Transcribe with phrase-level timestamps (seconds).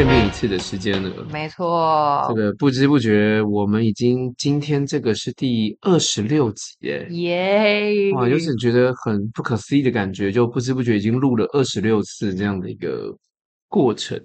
[0.00, 1.10] 见面一次的时间了。
[1.30, 7.06] 没错，这个不知不觉，我们已经今天这个是第二十六集耶。
[7.10, 8.10] 耶！
[8.14, 13.14] 哇，有点觉得很不可思议的感觉，就不知不觉已经录了二十六次这样的一个
[13.68, 14.18] 过程。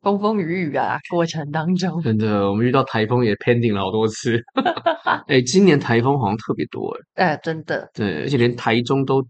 [0.00, 4.40] 风风雨雨啊，过程当中，真的，我们遇到台风也 pending 了好多次。
[5.26, 7.30] 哎，今年台风好像特别多哎。
[7.30, 7.90] 哎，真的。
[7.92, 9.26] 对，而且连台中都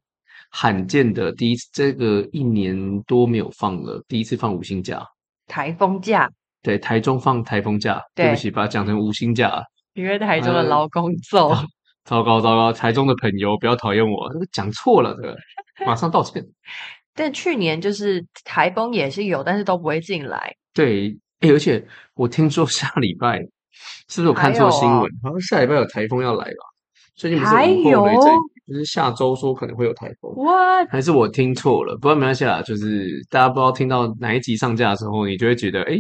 [0.51, 5.03] 罕见的第一次，这个一年多没有放了，第一次放五星假。
[5.47, 6.31] 台风假。
[6.63, 8.03] 对，台中放台风假。
[8.15, 9.63] 对，对不起，把它讲成五星假。
[9.95, 11.55] 因为台中的劳工奏。
[12.05, 15.37] 糟糕糟糕，台中的朋友不要讨厌我，讲错了，这 个
[15.85, 16.41] 马上道歉。
[17.15, 20.55] 但去年就是台风也是有，但是都不会进来。
[20.73, 23.41] 对，哎，而且我听说下礼拜
[24.09, 25.03] 是不是我看错新闻？
[25.23, 26.63] 好像、啊、下礼拜有台风要来吧？
[27.17, 30.33] 最近不是午后雷阵雨，就是下周说可能会有台风。
[30.35, 30.89] What？
[30.91, 31.95] 还是我听错了？
[31.97, 35.95] 不过没关系啦，就是大家不知道听到哪一集上架的时候，你就会觉得，哎，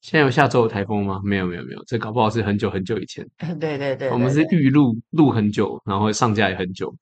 [0.00, 1.20] 现在有下周有台风吗？
[1.24, 3.24] 没有，没有，没有，这搞不好是很久很久以前。
[3.60, 6.92] 对对对，我们是预录录很久，然后上架也很久。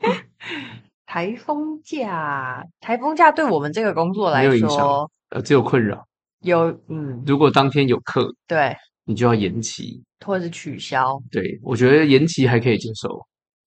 [1.06, 5.10] 台风假，台风假对我们这个工作来说。
[5.30, 6.04] 呃，只有困扰。
[6.40, 8.74] 有，嗯，如果当天有课，对，
[9.04, 11.18] 你就要延期或者是取消。
[11.30, 13.08] 对，我觉得延期还可以接受。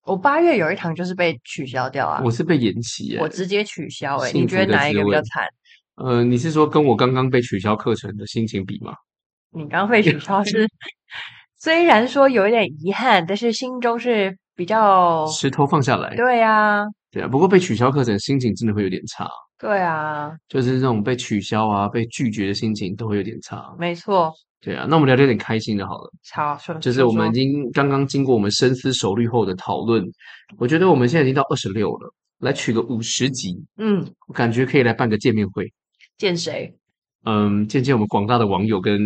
[0.08, 2.20] 我八月有一堂就是被取消掉啊。
[2.24, 4.32] 我是被延期耶，我直接取消哎。
[4.32, 5.46] 你觉得哪一个比较惨？
[5.96, 8.92] 呃，你是说跟我刚刚被取消课程的心情比吗？
[9.50, 10.66] 你刚刚被取消是，
[11.58, 16.14] 虽然说有一点遗憾，但是心中是比较 石头放下来。
[16.16, 17.28] 对呀，对啊。
[17.28, 19.28] 不过被取消课程，心情真的会有点差。
[19.58, 23.74] 对啊，就是这种被取消啊、被拒绝的心情都会有点差。
[23.78, 24.32] 没错。
[24.60, 26.10] 对啊，那我们聊点点开心的好了。
[26.32, 30.04] 好，就是我们已经刚刚经过我们深思熟虑后的讨论，
[30.58, 33.56] 我觉得我们现在已经到二十六了，来取个五十集。
[33.76, 35.72] 嗯，我感觉可以来办个见面会。
[36.16, 36.74] 见谁？
[37.24, 38.98] 嗯，见见我们广大的网友跟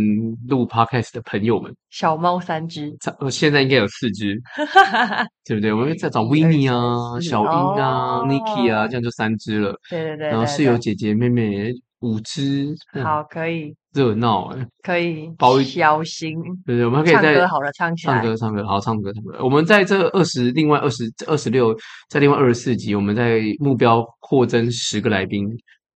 [0.46, 1.74] 录 podcast 的朋友们。
[1.90, 4.40] 小猫三只，呃，现在应该有四只，
[5.44, 5.72] 对不对？
[5.72, 9.74] 我们在找 Winnie 啊、小英啊、Niki 啊，这样就三只了。
[9.90, 10.28] 对对对。
[10.28, 13.74] 然后室友姐姐妹妹五只，好，可以。
[13.92, 15.30] 热闹哎，可以。
[15.38, 16.34] 包一小心。
[16.64, 18.14] 对对，我们可以在唱歌好了，唱起来。
[18.14, 19.44] 唱歌唱歌，好唱歌唱歌。
[19.44, 21.76] 我们在这二十，另外二十二十六，
[22.08, 25.46] 在另外二十四集，我们在目标扩增十个来宾，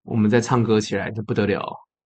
[0.03, 1.61] 我们再唱歌起来就不得了。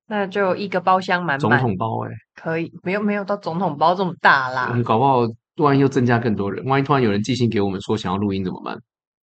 [0.07, 4.71] 那就一个包厢满满，总统包哎、欸，可以，没有没有到总统包这么大啦。
[4.73, 5.19] 嗯，搞不好
[5.57, 8.77] 万一又增加更多人，万一突然有人寄信给我们说想要录音怎么办？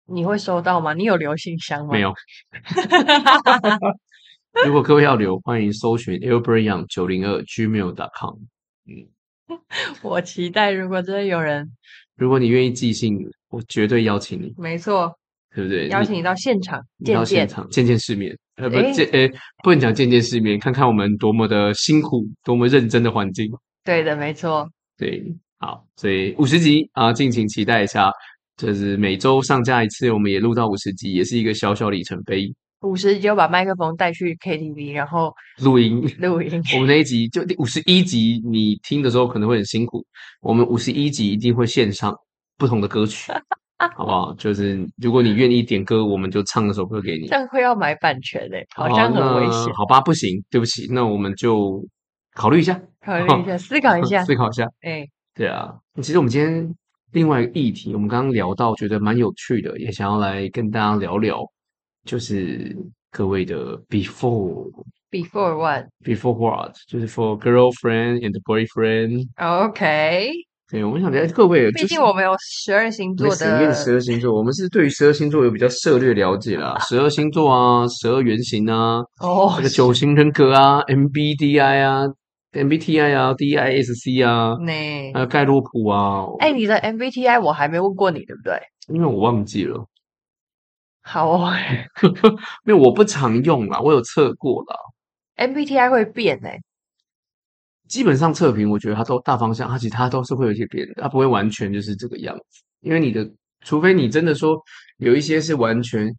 [0.06, 0.94] 你会收到吗？
[0.94, 1.94] 你有留信箱吗？
[1.94, 2.14] 没有。
[4.66, 8.36] 如果各位要留， 欢迎搜寻 Albert Young 九零二 gmail.com。
[8.88, 9.58] 嗯，
[10.04, 11.70] 我期待如果真的有人，
[12.16, 13.18] 如果你愿意寄信，
[13.50, 14.54] 我绝对邀请你。
[14.58, 15.14] 没错。
[15.56, 15.88] 对不对？
[15.90, 18.36] 邀请你到现场见见，到现场见见世面。
[18.56, 19.30] 呃，不见，呃，
[19.64, 23.52] 不能讲见见世面，看看我们多么的辛苦，多么认真的环境。
[23.84, 24.68] 对的，没错。
[24.98, 25.24] 对，
[25.60, 28.12] 好，所以五十集啊，敬请期待一下。
[28.58, 32.52] 就是每周上架一次，我们也录到五十集，也是一个小小里程碑。
[32.84, 35.34] 五十就把麦克风带去 KTV，然后
[35.64, 36.52] 录音，录音。
[36.76, 40.06] 我们那一集就第五十一集，你听的时候可能会很辛苦。
[40.42, 42.16] 我们五十一集一定会献上
[42.58, 43.32] 不同的歌曲。
[43.98, 44.34] 好不好？
[44.36, 47.28] 就是如果你愿意点歌，我们就唱一首歌给你。
[47.28, 49.74] 这样会要买版权嘞，好像很危险。
[49.74, 51.86] 好吧，不行，对不起，那我们就
[52.34, 54.66] 考虑一下，考虑一下， 思考一下，思考一下。
[54.84, 55.06] 哎，
[55.36, 56.74] 对啊，其实我们今天
[57.12, 61.44] 另外一个议题，我们刚刚聊到，觉得蛮有趣的，也想要来跟大家聊聊，
[62.06, 62.76] 就是
[63.12, 66.74] 各位的 before，before what？before what？
[66.88, 69.28] 就是 for girlfriend and boyfriend。
[69.38, 70.30] OK。
[70.72, 76.76] 对，我们想了解各位，毕竟我们有十二星座的，十二星座，我们是对于十二星座有比较涉略了解啦。
[76.90, 82.06] 十二星座啊，十二原型啊，哦，那个九型人格啊，MBTI 啊
[82.54, 86.26] ，MBTI 啊，DISC 啊，那还有盖洛普啊。
[86.40, 88.60] 哎，你的 MBTI 我还没问过你，对不对？
[88.88, 89.86] 因为我忘记了。
[91.04, 91.52] 好哦，
[92.66, 94.76] 因为我不常用啦，我有测过啦。
[95.36, 96.60] MBTI 会变诶。
[97.90, 102.64] 基本上测评，我觉得它都大方向，它其实它都是会有一些变的，它不会完全就是这个样子。
[102.82, 103.30] 因为你的，
[103.66, 104.58] 除非你真的说
[104.98, 106.10] 有一些是完全，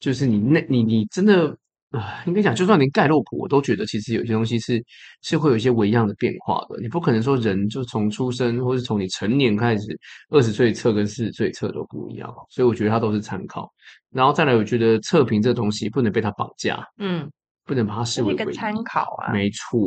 [0.00, 1.48] 就是你那，你你真的
[1.90, 4.82] 啊，应该讲，就算连盖洛普，我都觉得其实有些东西是
[5.22, 6.80] 是会有一些微样的变化的。
[6.80, 9.98] 你不可能说人就从出生或是从你成年开始，
[10.30, 13.70] 二十岁测跟四十岁测都不一样，所以我觉得它都是参考。
[14.12, 16.86] 然后再来，我觉得测评这东西不能被它绑架。
[16.98, 17.30] 嗯。
[17.64, 19.78] 不能把它视为一个参考啊，没错。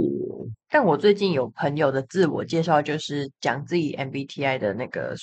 [0.69, 5.13] 但我最近有朋友的自我介绍，就是讲自己 MBTI 的那个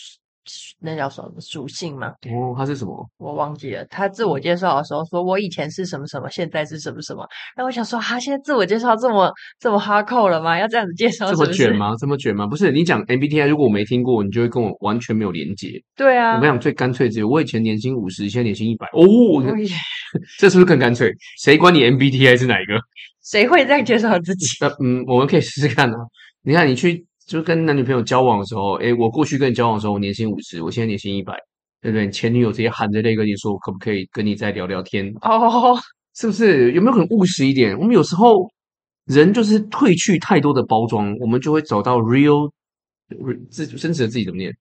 [0.81, 2.09] 那叫什么属性吗？
[2.29, 3.09] 哦，他是什么？
[3.19, 3.85] 我忘记了。
[3.87, 10.59] 他自我介绍的时候说：“我以前是什么什么，现在是什么什么。”然后我想说：“他现在自我介绍这么这么哈扣了吗？
[10.59, 11.39] 要这样子介绍是是？
[11.39, 11.95] 这么卷吗？
[11.99, 12.47] 这么卷吗？
[12.47, 15.81] 不是，你讲 MBTI，如果我没听过，你就会跟我完全没有连接。
[15.97, 18.87] 对啊，我跟你讲，最干脆只有我以前年薪五十，现在年薪一百。
[18.89, 19.03] 哦，
[20.39, 21.13] 这是不是更干脆？
[21.43, 22.75] 谁管你 MBTI 是哪一个？
[23.23, 24.47] 谁会这样介绍自己？
[24.61, 25.97] 呃，嗯，我们可以试试看啊。
[26.43, 27.07] 你看，你去。
[27.27, 31.35] 就跟男女朋友交往的时候，诶，我过去跟你交往的时候，我年薪五十，我现在年薪一百，
[31.81, 32.11] 对不对？
[32.11, 35.13] 前女友直接含着泪跟你说，可不可以跟你再聊聊天？
[35.23, 35.79] 哦，
[36.15, 36.73] 是不是？
[36.73, 37.79] 有没有很务实一点？
[37.79, 38.49] 我们有时候
[39.07, 42.51] 人就是褪去太多的包装，我们就会找到 real
[43.51, 44.53] 自真实的自己怎么念？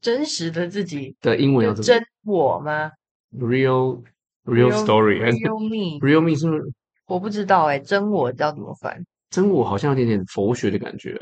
[0.00, 1.86] 真实的自己的英文要怎么？
[1.86, 2.90] 真我吗
[3.38, 4.02] ？real
[4.44, 6.62] real story，real me，real me 是不是？
[7.06, 9.02] 我不知道诶，真我要怎么翻？
[9.30, 11.18] 真我好像有点点佛学的感觉。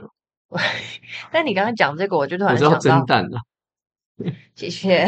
[1.30, 3.38] 但你刚刚讲这个，我就突然想到，我知道蒸蛋了。
[4.54, 5.06] 谢谢。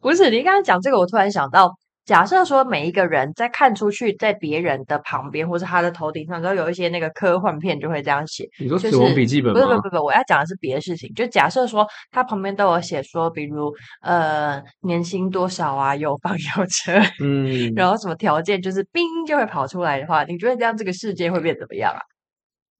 [0.00, 1.72] 不是你刚刚讲这个，我突然想到，
[2.04, 8.46] 假设说每一个人在看出去，在别人的旁边或是他的头顶上，都有一些那个科幻片就会这样写。
[8.58, 9.60] 你说《死亡笔记本》吗？
[9.66, 11.10] 不是，不不不，我要讲的是别的事情。
[11.14, 13.72] 就假设说他旁边都有写说，比如
[14.02, 22.00] 呃年薪多少啊，有房 有车，嗯，然后什么条件，就是冰就会跑出来的话，你觉得这样这个世界会变怎么样啊？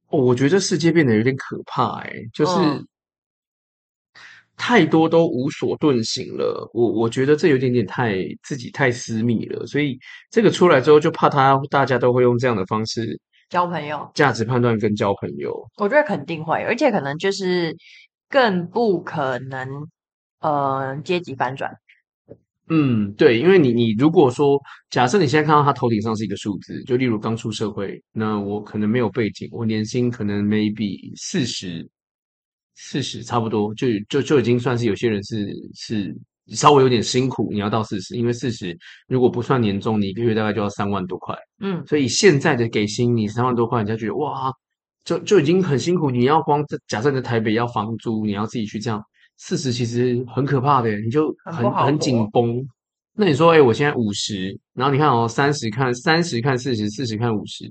[0.08, 2.52] 哦，我觉得世界变得有点可怕，哎，就是
[4.56, 6.70] 太多都无所遁形了。
[6.72, 9.98] 我我觉得这有点点太自己太私密了，所以
[10.30, 15.52] 这个出来之后，就怕他大家都会用这样的方式交朋友、价值判断跟交朋友。
[15.76, 17.76] 我觉得肯定会，而且可能就是
[18.28, 19.68] 更不可能，
[20.40, 21.70] 呃，阶级反转。
[22.68, 24.58] 嗯，对，因为你你如果说
[24.88, 31.86] 假设你现在看到他头顶上是一个数字，就例如刚出社会，那我可能没有背景，我年薪可能 maybe 四十，
[32.74, 36.16] 四十差不多，就就就已经算是有些人是是
[36.48, 38.74] 稍微有点辛苦，你要到四十，因为四十
[39.08, 44.50] 如果不算年终，你一个月大概就要三万多块，嗯，所以现在的给薪你三万多块，人家觉得哇，
[45.04, 49.02] 就就已经很辛苦，你要光假设你在台北要房租，你要自己去这样。
[49.36, 52.66] 四十其实很可怕的，你就很很，很紧绷。
[53.16, 57.64] 那你说，哎，我现在五十，然后你看哦，三十看三十看四十，四十看五十，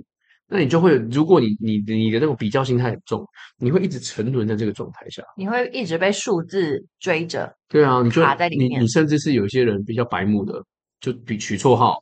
[0.48, 3.26] 那你就会，如果你你你的那种比较心态很重，
[3.58, 7.54] 你会一直沉沦在这个状态下，你会一直被数字追着。
[7.68, 8.80] 对啊，你就卡在里面。
[8.80, 10.64] 你你甚至是有些人比较白目的，
[11.02, 12.02] 就比取绰号，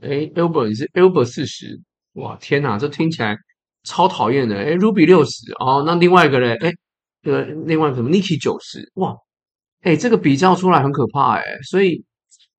[0.00, 1.80] 哎，Albert 你是 Albert 四十，
[2.14, 3.36] 哇，天哪，这听起来
[3.84, 4.56] 超讨厌的。
[4.56, 6.72] 哎，Ruby 六十，哦，那另外一个人，哎。
[7.22, 9.16] 这个另外什么 Niki 九十哇，
[9.82, 12.04] 哎，这个比较出来很可怕哎，所以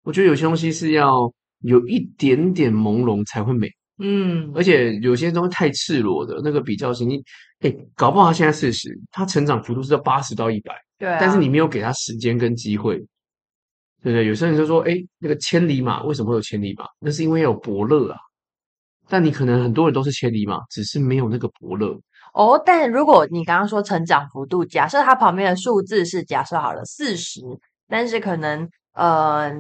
[0.03, 1.13] 我觉得有些东西是要
[1.61, 3.69] 有一点点朦胧才会美，
[3.99, 7.21] 嗯，而且有些东西太赤裸的那个比较性，你
[7.61, 13.05] 哎，搞不好他现在四十，他成长幅度是在八十到一百，对啊，但是你没有给他时间跟机会，对
[14.05, 14.27] 不对？
[14.27, 16.85] 有些人就说，哎，那个千里马为什么会有千里马？
[17.01, 18.19] 那是因为有伯乐啊，
[19.09, 21.99] 但你可能很多人都是千里马，只是没有那个伯乐。
[22.33, 27.41] 哦，但如果你刚刚说成长幅度，假设它旁边的数字是假设好了四十，
[27.89, 29.53] 但是可能呃，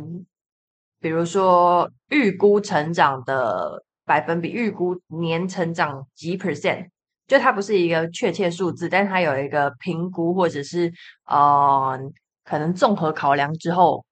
[1.00, 6.86] 比如说预估成长的百分比，预估年成长几 percent，
[7.28, 10.90] 就它不是一个确切数字，但是它有一个评估或者是
[11.26, 11.98] 呃，
[12.44, 14.02] 可能综合考量之后，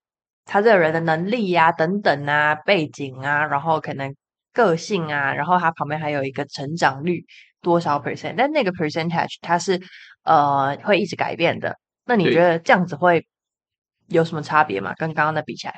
[0.45, 4.15] 他这个人的能力呀、等等啊、背景啊，然后可能
[4.53, 7.25] 个性啊，然后它旁边还有一个成长率。
[7.61, 8.35] 多少 percent？
[8.37, 9.81] 但那个 percentage 它是
[10.25, 11.77] 呃会一直改变的。
[12.07, 13.27] 那你觉得这样子会
[14.09, 14.93] 有什么差别吗？
[14.97, 15.75] 跟刚刚的比起来？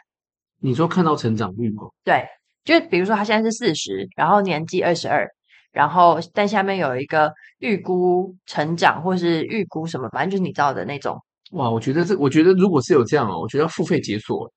[0.61, 1.83] 你说看到成长率吗？
[2.05, 2.25] 对，
[2.65, 5.29] 就比如说他现在是四十，然后年纪二十二，
[5.73, 11.19] 然后但下面有一个预估成长或是预估什么，反正就是你知道的那种。
[11.53, 14.51] 哇，我觉得这，我觉得如果是有这样哦，我觉得要付费解锁，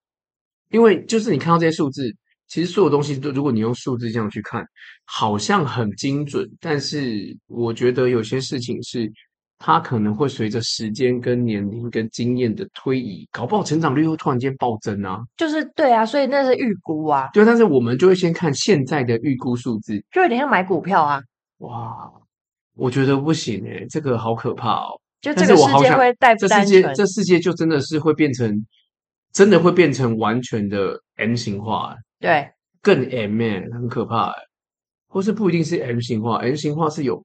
[0.70, 2.16] 因为就是你看到这些数字。
[2.48, 4.66] 其实所有东西都，如果你用数字这样去看，
[5.06, 9.12] 好像很精准，但是我觉得有些事情是
[9.58, 15.22] 它可能会随着时间、跟年龄、跟经验的推移，搞不好成长率会突然间暴增啊！
[15.38, 17.30] 就是对啊，所以那是预估啊。
[17.34, 21.22] 对，但是我们就会先看现在的预估数字，就有点像买股票啊。
[21.60, 22.12] 哇，
[22.76, 25.00] 我觉得不行诶、欸，这个好可怕哦！
[25.22, 28.66] 就这个世界会带不单纯，这世界，这世界就真的是会变成，
[29.34, 31.96] 真的会变成完全的 M 型化。
[32.20, 34.42] 对，更 M 诶，很可怕诶，
[35.08, 37.24] 或是不一定是 M 型化，M 型化是有，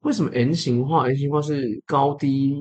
[0.00, 2.54] 为什么 M 型化？M 型化是高低，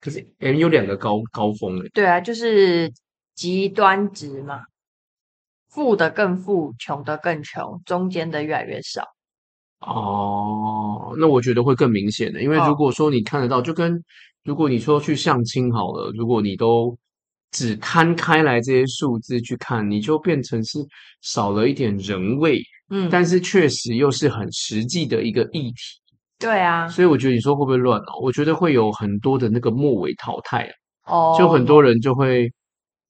[0.00, 1.88] 可是 M 有两个高高峰诶。
[1.94, 2.92] 对啊，就是
[3.34, 4.60] 极端值嘛，
[5.68, 9.02] 富的更富，穷的更穷，中间的越来越少。
[9.80, 14.00] 哦，那我觉得会更明显的，因为如果说你看得到，哦、就跟
[14.44, 16.96] 如果你说去相亲好了，如果你都
[17.52, 20.80] 只摊开来这些数字去看，你就变成是
[21.20, 25.76] 少了一点人味，嗯，但是确实又是很实际的一个议题，
[26.38, 28.20] 对啊，所以我觉得你说会不会乱哦？
[28.22, 30.64] 我觉得会有很多的那个末尾淘汰
[31.02, 32.50] 啊，哦，就很多人就会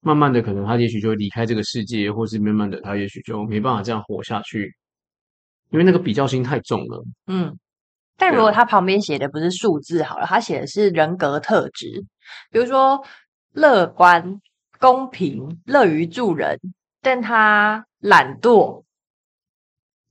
[0.00, 4.74] 慢慢的，可能他也许就会离开这个世界，或是慢慢的他也许就没办法这样活下去。
[5.70, 7.56] 因为那个比较心太重了，嗯，
[8.18, 11.86] 但如果他旁边写的不是数字好了，他写的是人格特质，
[12.50, 13.02] 比如说
[13.52, 14.40] 乐观、
[14.78, 16.58] 公平、乐于助人，
[17.00, 18.82] 但他懒惰。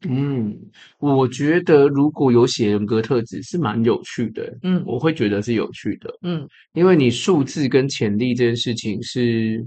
[0.08, 0.58] 嗯，
[0.98, 9.66] 我觉得如果有写人格特质是蛮有趣的，嗯，我会觉得是有趣的，嗯，因为你数字跟潜力这件事情是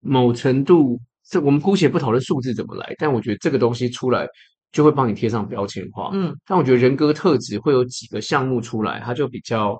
[0.00, 4.26] 某程度，这我们姑且不讨论数字怎么来，但我觉得这个东西出来。
[4.72, 9.74] 就会帮你贴上标签化，嗯，但我觉得人格特质会有几个项目出来，它就比较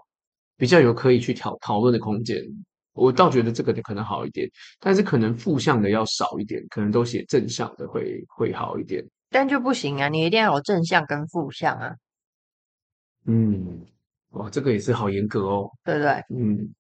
[0.57, 2.43] 比较有可以去讨讨论的空间。
[2.97, 4.49] 我倒觉得这个可能好一点，
[4.81, 9.05] 但是可能负向的要少一点，可能都写正向的会会好一点。
[9.31, 11.95] 但就不行啊，你一定要有正向跟负向啊。
[13.27, 13.87] 嗯，
[14.31, 16.11] 哇，这个也是好严格哦，对不对？
[16.35, 16.75] 嗯，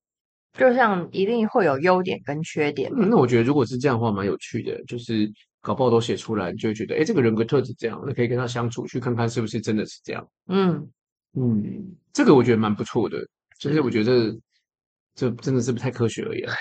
[0.54, 2.90] 就像一定会有优点跟缺点。
[2.96, 5.30] 嗯，那我觉得如果是这样的话，蛮有趣的，就是。
[5.62, 10.24] 搞不好都写出来，你就会觉得，哎，这个人格特质这样，那可以跟他相处，去看看是不是真的是这样。
[10.46, 10.88] 嗯
[11.32, 13.18] 嗯，这个我觉得蛮不错的，
[13.58, 14.32] 就是我觉得
[15.16, 16.54] 这真的是不太科学而已啊。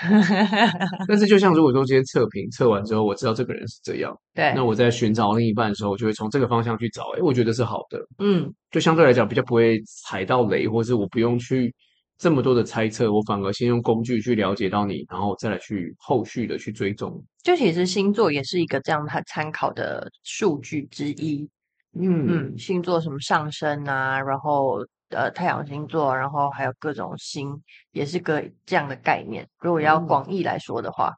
[1.06, 8.00] 但是就像如果说今天测评测完之后，我知道这个人是这样，对，那我在寻找另一半的时候，我就会从这个方向去找，哎，我觉得是好的。
[8.18, 11.72] 嗯，就相对来讲比较不会踩到雷，或是我不用去。
[12.18, 17.22] 这么多的猜测，我反而先用工具去了解到你，然后再来去后续的去追踪。
[17.42, 21.46] 就其实星座也是一个这样的参考的数据之一。
[21.92, 24.78] 嗯嗯，星座什么上升啊，然后
[25.10, 27.50] 呃太阳星座，然后还有各种星，
[27.92, 29.46] 也是个这样的概念。
[29.60, 31.12] 如果要广义来说的话，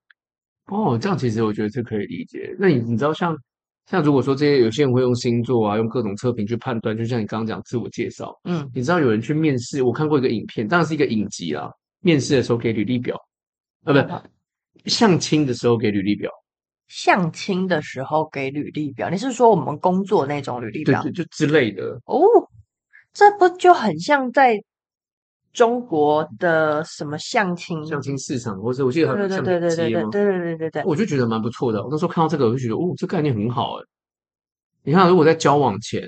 [0.71, 2.55] 嗯、哦，这样其实我觉得这可以理解。
[2.59, 3.37] 那你你知道像？
[3.91, 11.73] 像如果说这些有些人会用星座啊，用各种测评去判断，就像你刚刚讲自我介绍，嗯，你知道有人去面试，我看过一个影片，当然是一个影集啦。
[12.01, 13.17] 面试的时候给履历表，
[13.87, 14.29] 呃，不，
[14.91, 16.31] 相亲的时候给履历表。
[16.89, 21.03] 相亲的时候给履历表，你是说我们工作那种履历表？
[21.03, 21.99] 对，就之类的。
[22.05, 22.21] 哦，
[23.19, 24.63] 这不就很像在。
[25.51, 29.59] 中国的什么相亲相亲市场，或者我记得还有相亲街吗？
[29.59, 31.83] 对对对对对对对对对，我就觉得蛮不错的。
[31.83, 33.85] 我那时候看到这个，我就觉得哦，这概念很好哎。
[34.85, 36.07] 你看，如果在交往前，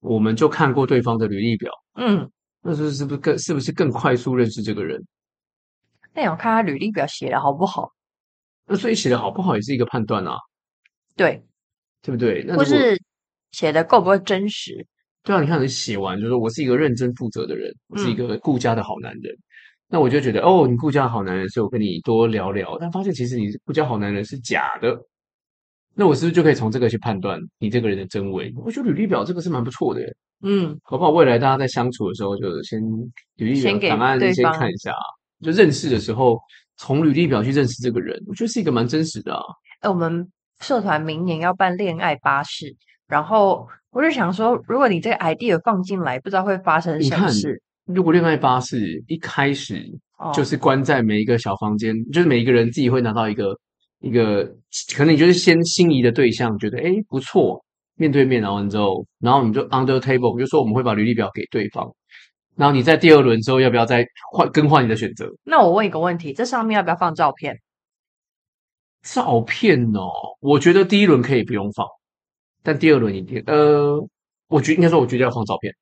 [0.00, 2.28] 我们就看过对方的履历表，嗯，
[2.62, 5.00] 那是是不是更是不是更快速认识这个人？
[6.14, 7.92] 那要看他履历表写的好不好。
[8.66, 10.36] 那所以写的好不好也是一个判断啊。
[11.14, 11.44] 对，
[12.02, 12.42] 对不对？
[12.44, 13.00] 那或是
[13.52, 14.84] 写的够不够真实？
[15.22, 19.30] 对啊，你看你写完就说我是一个认真负责的人，我是一个顾家的好男人。
[19.34, 19.44] 嗯、
[19.88, 22.78] 那我就觉得哦，你顾家的好男人，所以我跟你多聊聊。
[22.80, 24.98] 但发现其实你顾家好男人是假的，
[25.94, 28.50] 那我是不是就可以从这个去判断你这个人的真伪？
[28.56, 30.16] 我觉得履历表这个是蛮不错的耶。
[30.42, 31.10] 嗯，好不好？
[31.10, 32.80] 未来大家在相处的时候，就先
[33.36, 34.94] 履历表档案先，先看一下，
[35.42, 36.40] 就认识的时候
[36.78, 39.42] 从履历表去认识这个人，我觉得是一个蛮真实的啊。
[39.80, 40.26] 哎，我们
[40.60, 42.74] 社团明年要办恋爱巴士，
[43.06, 43.68] 然后。
[43.90, 47.60] 我就想说，如果你这个 idea 放进来，不知道会发生什么事。
[47.86, 49.84] 如果恋爱巴士一开始
[50.32, 53.52] 就是关在每一个小房间，哦、就是每一个人自己会拿到一个
[54.00, 54.44] 一个，
[54.94, 57.60] 可能你就是先心仪的对象，觉得哎不错，
[57.96, 61.92] 面对面，然后之后，然后你就 under table，就说我们会把履历表给对方，
[62.54, 65.28] 然后你在第二轮之后要不要再换更换你的选择？
[65.42, 67.58] 那我问一个问题，这上面要不要放照片？
[69.02, 71.86] 照片哦，我觉得第一轮可以不用放。
[72.62, 73.96] 但第二轮一定，呃，
[74.48, 75.74] 我觉得应该说，我觉得要放照片，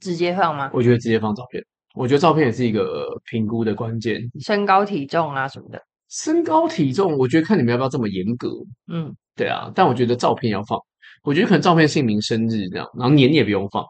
[0.00, 0.70] 直接放吗？
[0.74, 5.82] 我觉得直接放照片，我觉得照片也是一个评估的关键，身高体重啊什么的。
[6.10, 8.48] 身高体重，我觉得看你们要不要这么严格。
[8.86, 10.78] 嗯，对啊，但我觉得照片要放，
[11.22, 13.84] 我觉得可能照片姓名、生日这样，然后年也不用放。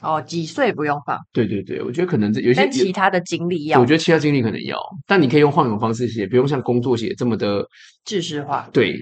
[0.00, 1.18] 哦，几岁不用放？
[1.32, 7.66] 对对对，我觉得可能这有些其他的经历要，我觉得其他经历可能要，但你可以用换一种方式写，不用像工作写这么的
[8.04, 8.68] 制式化。
[8.72, 8.96] 对。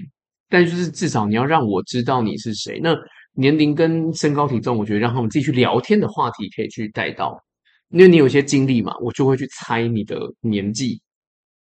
[0.49, 2.79] 但就是至少你要让我知道你是谁。
[2.81, 2.95] 那
[3.33, 7.39] 年龄跟身高体重，我觉得让他们自己去聊天的话题可以去带到，
[7.89, 11.01] 因为你有些经历嘛，我就会去猜你的年纪。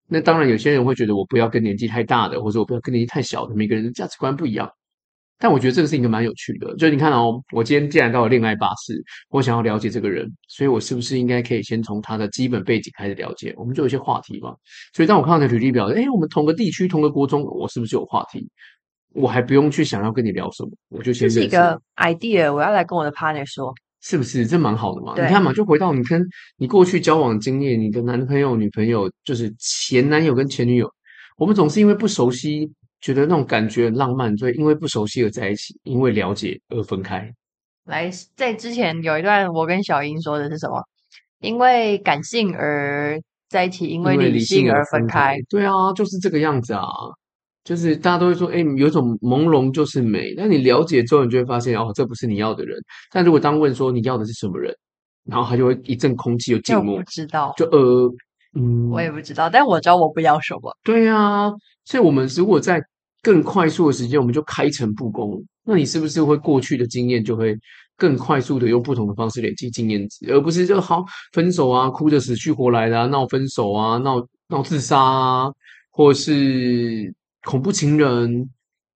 [0.06, 4.70] 那当然有些人会觉得我不要跟年纪太大的，或者我不要跟年纪太小的，每个人的价值观不一样。
[5.38, 13.52] 但我觉得这个是一个蛮有趣的，就是你看哦，我今天既然到了恋爱巴士，我想要了解这个人，所以我是不是应该可以先从他的基本背景开始了解？
[13.56, 14.54] 我们就有一些话题嘛。
[14.94, 18.48] 所以当我看到你的履历表，哎，我们同个地区、同个国中，我是不是有话题？
[19.12, 23.72] 我还不用去想要跟你聊什么，我就先是一个 idea，我要来跟我的 partner 说，
[24.02, 24.46] 是不是？
[24.46, 25.14] 这蛮好的嘛。
[25.14, 26.20] 你看嘛，就回到你跟
[26.56, 30.90] 你过去交往经验，你的男朋友、女朋友，就是前男友跟前女友，
[31.36, 32.68] 我们总是因为不熟悉，
[33.04, 37.30] 觉得那种感觉很浪漫，所以因为不熟悉而在一起，因为了解而分开。
[37.84, 40.82] 来，在之前有一段，我跟小英说的是什么？
[41.40, 43.20] 因为感性而
[43.50, 45.36] 在一起，因为理性而分开。
[45.50, 46.86] 对啊，就是这个样子啊。
[47.62, 50.34] 就是大家都会说，哎，有一种朦胧就是美。
[50.34, 52.78] 但你了解之后，你就会发现，哦，这不是你要的人。
[53.10, 54.74] 但如果当问说你要的是什么人，
[55.26, 58.10] 然后他就会一阵空气又静默，我不知道，就呃，
[58.54, 59.50] 嗯，我也不知道。
[59.50, 60.74] 但我知道我不要什么。
[60.82, 61.50] 对啊，
[61.84, 62.82] 所以我们如果在
[63.24, 65.42] 更快速的时间，我们就开诚布公。
[65.64, 67.58] 那你是不是会过去的经验就会
[67.96, 71.02] 更快速的用不同的方式累积经验值，而不是就好
[71.32, 75.52] 分手啊，哭得死去活来的啊，闹分手啊，闹闹自杀啊，
[75.90, 77.12] 或是。
[77.46, 78.48] 恐怖情人，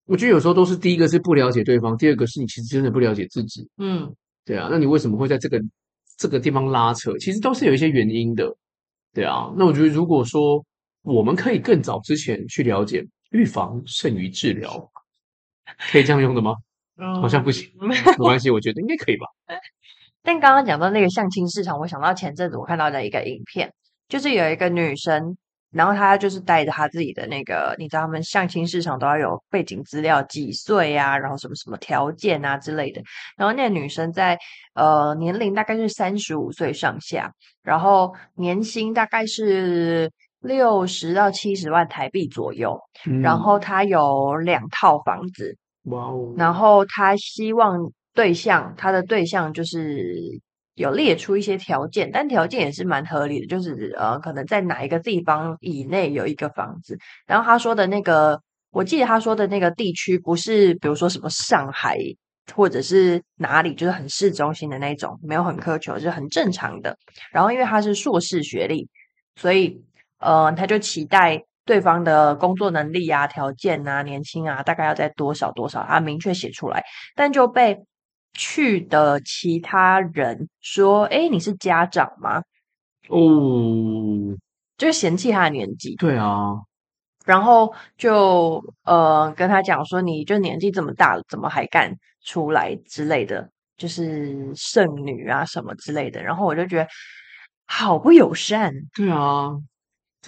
[0.06, 3.68] 我觉得有时候都是第一个是不了解对方，第二个是你其实真的不了解自己。
[3.76, 4.10] 嗯，
[4.46, 5.60] 对啊，那你为什么会在这个
[6.16, 7.12] 这个地方拉扯？
[7.18, 8.50] 其实都是有一些原因的。
[9.12, 10.64] 对啊，那我觉得如果说
[11.02, 14.90] 我们可以更早之前去了解，预防胜于治疗，
[15.90, 16.54] 可以这样用的吗？
[16.96, 19.26] 嗯，好像不行， 没关系，我觉得应该可以吧。
[20.22, 23.72] 但刚刚讲到那个相亲市场，我想到前阵子我看到的一个影片，
[24.08, 25.36] 就是有一个女生。
[25.70, 33.02] 然后她就是带着她自己的那个，你知道他们相亲市场都要有背景资料，几岁啊，然后什么什么条件啊之类的。
[33.36, 34.38] 然后那个女生在
[34.72, 37.30] 呃年龄大概是三十五岁上下，
[37.62, 40.10] 然后年薪大概是
[40.48, 42.76] 六十到七十万台币左右。
[43.06, 46.34] 嗯、然后他有两套房子，哇哦！
[46.36, 47.78] 然后他希望
[48.14, 50.40] 对象，他的对象就是。
[50.78, 56.96] 有列出一些条件，但条件也是蛮合理的，就是呃，可能在哪一个地方以内有一个房子。
[57.26, 61.98] 然后他说的那个，我记得他说的那个地区不是，比如说什么上海
[62.54, 66.96] 或者是哪里，就是很市中心的那种，没有很苛求，就是很正常的。
[67.32, 68.88] 然后因为他是硕士学历，
[69.34, 69.82] 所以
[70.18, 77.78] 呃，他就期待对方的工作能力啊、条件啊、年薪啊，大概要在多少多少，他明确写出来，但就被。
[78.34, 82.40] 去的其他人说：“哎，你是家长吗？”
[83.08, 84.36] 哦，
[84.76, 85.96] 就嫌弃他的年纪。
[85.96, 86.52] 对啊，
[87.24, 93.50] 然后就呃跟他讲说：“你就年纪这么大了，怎么还敢出来之类的？
[93.76, 96.86] 就是剩女啊什么之类的。”然后我就觉得
[97.66, 98.72] 好不友善。
[98.94, 99.50] 对啊。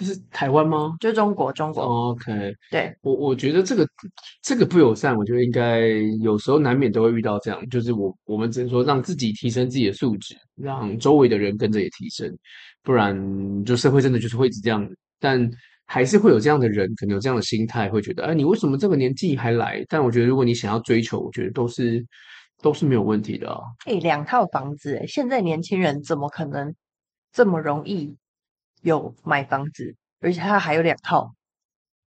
[0.00, 0.96] 这是台湾吗？
[0.98, 1.82] 就中国，中国。
[1.82, 3.86] OK，对，我我觉得这个
[4.42, 5.88] 这个不友善，我觉得应该
[6.22, 12.34] 有时候难免都会遇到这样，就是我我们只能说让自己提升自己的素质，让周围的人跟着也提升，
[12.82, 13.14] 不然
[13.62, 14.88] 就社会真的就是会一直这样。
[15.18, 15.50] 但
[15.84, 19.84] 还是会有这样的人，可能有这样的心态，会觉得，哎，你为什么这个年纪还来？
[19.86, 22.02] 但我觉得如果你想要追求，我觉得都是
[22.62, 23.60] 都是没有问题的啊。
[23.84, 26.74] 哎，两套房子，哎，现在年轻人怎么可能
[27.32, 28.16] 这么容易？
[28.82, 31.34] 有买房子，而且他还有两套，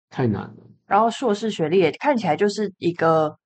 [0.09, 0.55] 太难了。
[0.87, 3.37] 然后硕士学历也看起来就是一个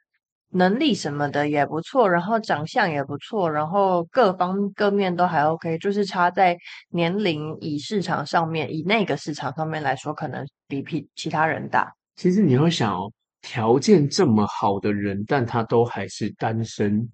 [0.50, 6.58] 能力什么的也不错，然后长相也不错，然后各方各面都还 OK，就是差在
[6.90, 11.92] 年龄以市场上面，以那个市场上面来说，可能比比其他人大。
[12.16, 17.10] 其实你要想哦，条件这么好的人，但他都还是单身，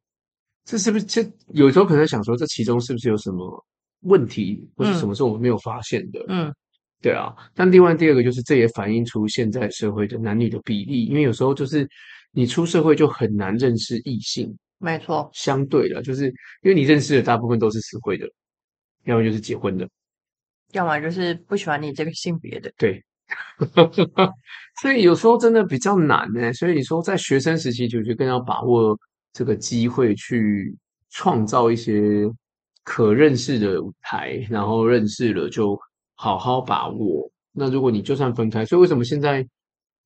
[0.66, 1.06] 这是不是？
[1.06, 3.66] 这有时候可能想说，这其中是不是有什么？
[4.02, 6.24] 问题或是什么时候我们没有发现的？
[6.30, 6.54] 嗯，
[7.02, 7.36] 对啊。
[7.54, 11.86] 但另外第二个就是，这也反映出现在社会的男女的比例，因为有时候就是
[12.32, 14.58] 你出社会就很难认识异性。
[14.78, 16.28] 没错，相对的，就是
[16.62, 18.26] 因为你认识的大部分都是死会的，
[19.04, 19.86] 要么就是结婚的，
[20.72, 22.72] 要么就是不喜欢你这个性别的。
[22.78, 23.04] 对，
[24.82, 26.54] 所以有时候真的比较难呢。
[26.54, 28.98] 所以你说在学生时期，就就更要把握
[29.34, 30.74] 这个机会去
[31.10, 32.26] 创造一些。
[32.90, 35.80] 可认识的舞台，然后认识了就
[36.16, 37.30] 好好把握。
[37.52, 39.48] 那如果你就算分开，所以为什么现在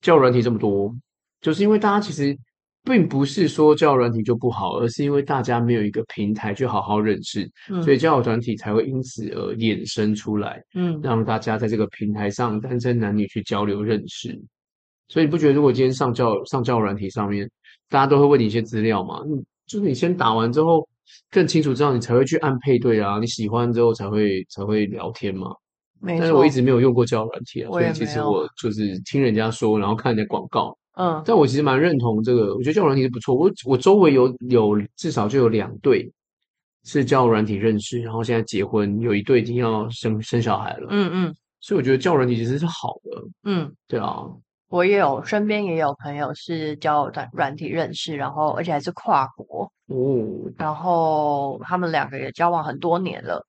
[0.01, 0.93] 交友软体这么多？
[1.39, 2.37] 就是因为大家其实
[2.83, 10.61] 并不是说交友软体就不好，而是因为大家没有一个平台去好好认识，嗯、所以交友软体才会因此而衍生出来。
[10.75, 14.37] 嗯，让大家在这个平台上单身男女去交流认识。
[15.07, 17.49] 所以你不觉得，如果今天上教上交友软体上面，
[17.87, 19.21] 大家都会问你一些资料吗？
[19.25, 20.85] 嗯，就是你先打完之后。
[21.31, 23.19] 更清楚知道，你才会去按配对啊。
[23.19, 25.47] 你喜欢之后才会才会聊天嘛。
[25.99, 26.17] 没。
[26.17, 30.77] 但是我一直没有用过交友软体啊，所以其实我就是听人家说，然后看人家广告。
[30.97, 31.21] 嗯。
[31.25, 33.35] 但我其实蛮认同这个，我觉得交友软体是不错。
[33.35, 36.11] 我我周围有有至少就有两对
[36.83, 40.87] 是交友软体认识，然后现在结婚，有一对已经要生生小孩了。
[40.89, 41.35] 嗯嗯。
[41.61, 43.23] 所以我觉得交友软体其实是好的。
[43.43, 43.71] 嗯。
[43.87, 44.23] 对啊。
[44.73, 49.71] 我也有身边也有朋友是交友软软体认识，然后而且还是跨国。
[49.85, 53.45] 哦，然后他们两个也交往很多年了，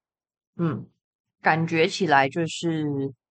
[0.58, 0.84] 嗯，
[1.40, 2.84] 感觉起来就是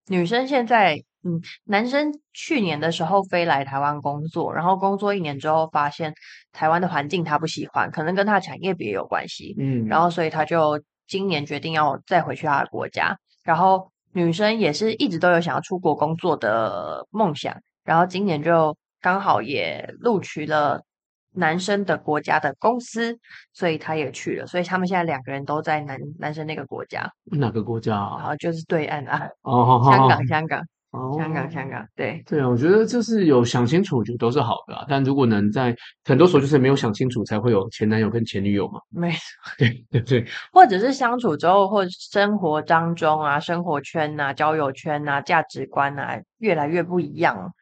[0.08, 6.12] 女生现在，嗯，男生去年的时候飞来台湾工作，然后工作一年之后发现
[6.50, 17.56] 台湾的环境他不喜欢，可能跟他产业别有关系，嗯，然后所以他就今年决定要再回去他的国家，然后女生也是一直都有想要出国工作的梦想。
[17.84, 20.82] 然后今年就刚好也录取了
[21.36, 23.18] 男生的国家的公司，
[23.52, 24.46] 所以他也去了。
[24.46, 27.10] 所以他们现在两个人都在男男生那个国家。
[27.24, 28.16] 哪个国家啊？
[28.18, 30.60] 然后就是对岸啊，哦， 香港，香港，
[30.92, 31.84] 哦，香港，香港。
[31.96, 34.86] 对对啊，我觉得就是有想清楚，我觉得都是好的啊。
[34.88, 38.80] 但如果能在很多时候就是没有想清楚，才会有前男友跟前女友嘛。
[38.90, 39.18] 没错，
[39.58, 47.52] 对对对，或者是相处之后，或生活当中啊，生活圈啊，交友圈啊，价值观啊，越来越不一样。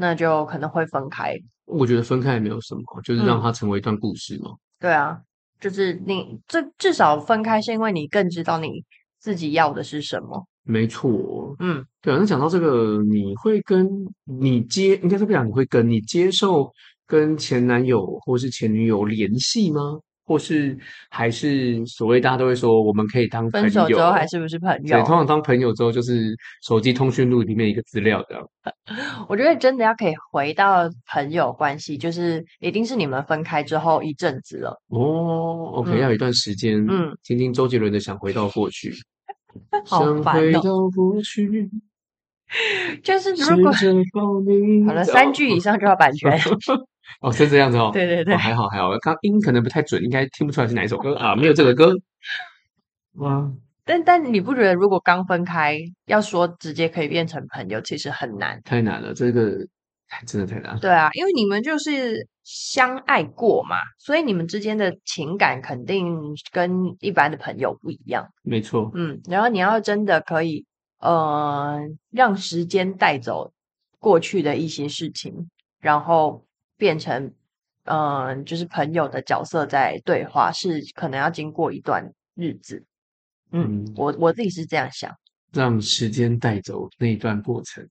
[0.00, 1.36] 那就可能会分开。
[1.66, 4.50] 我觉得分开也没有什么，就是让它成为一段故事嘛。
[4.50, 5.20] 嗯、对啊，
[5.60, 8.82] 就是你这至少分开是因为你更知道你
[9.18, 10.46] 自己要的是什么。
[10.62, 12.16] 没错，嗯，对啊。
[12.18, 13.86] 那讲到这个，你会跟
[14.24, 16.72] 你接，应该是不讲，你会跟你接受
[17.06, 20.00] 跟前男友或是前女友联系吗？
[20.30, 24.96] 或是还是所谓大家都会说，我们可以当朋友，分手之后还是不是朋友？
[24.96, 28.48] 对，通常当朋友之后就是手机通讯录里面一个资料这样。
[29.28, 34.80] 我觉得真的要可以回到朋友关系，就是一定是你们分开之后一阵子了。
[34.90, 36.86] 哦，OK，、嗯、要有一段时间。
[36.88, 38.92] 嗯，听听周杰伦的《想回到过去》，
[39.84, 40.22] 好烦哦。
[40.22, 41.68] 想回到过去，
[43.02, 43.72] 就是如果
[44.86, 46.38] 好了，三句以上就要版权。
[47.20, 47.90] 哦，是这样子哦。
[47.92, 51.34] 对对对，哦、还好还好，刚音可能不太准，应该听不出来是哪一首歌啊？
[51.36, 51.92] 没有这个歌。
[53.14, 53.50] 哇！
[53.84, 59.12] 但但你不觉得，如果刚分开，要说直接可以变成朋友，其实很难，太难了。
[59.12, 59.58] 这个
[60.26, 60.78] 真的太难。
[60.78, 66.16] 对啊，因为你们就是相爱过嘛，所以你们之间的情感肯定
[66.52, 66.70] 跟
[67.00, 68.24] 一般的朋友不一样。
[68.42, 68.90] 没错。
[68.94, 70.64] 嗯，然后你要真的可以，
[71.00, 71.80] 呃，
[72.12, 73.52] 让时间带走
[73.98, 76.44] 过去的一些事情，然后。
[76.80, 77.32] 变成，
[77.84, 82.82] 嗯、呃，就是朋友的角色在对话，是可能要经过一段日子。
[83.52, 85.14] 嗯，嗯我我自己是这样想，
[85.52, 87.86] 让时间带走那一段过程。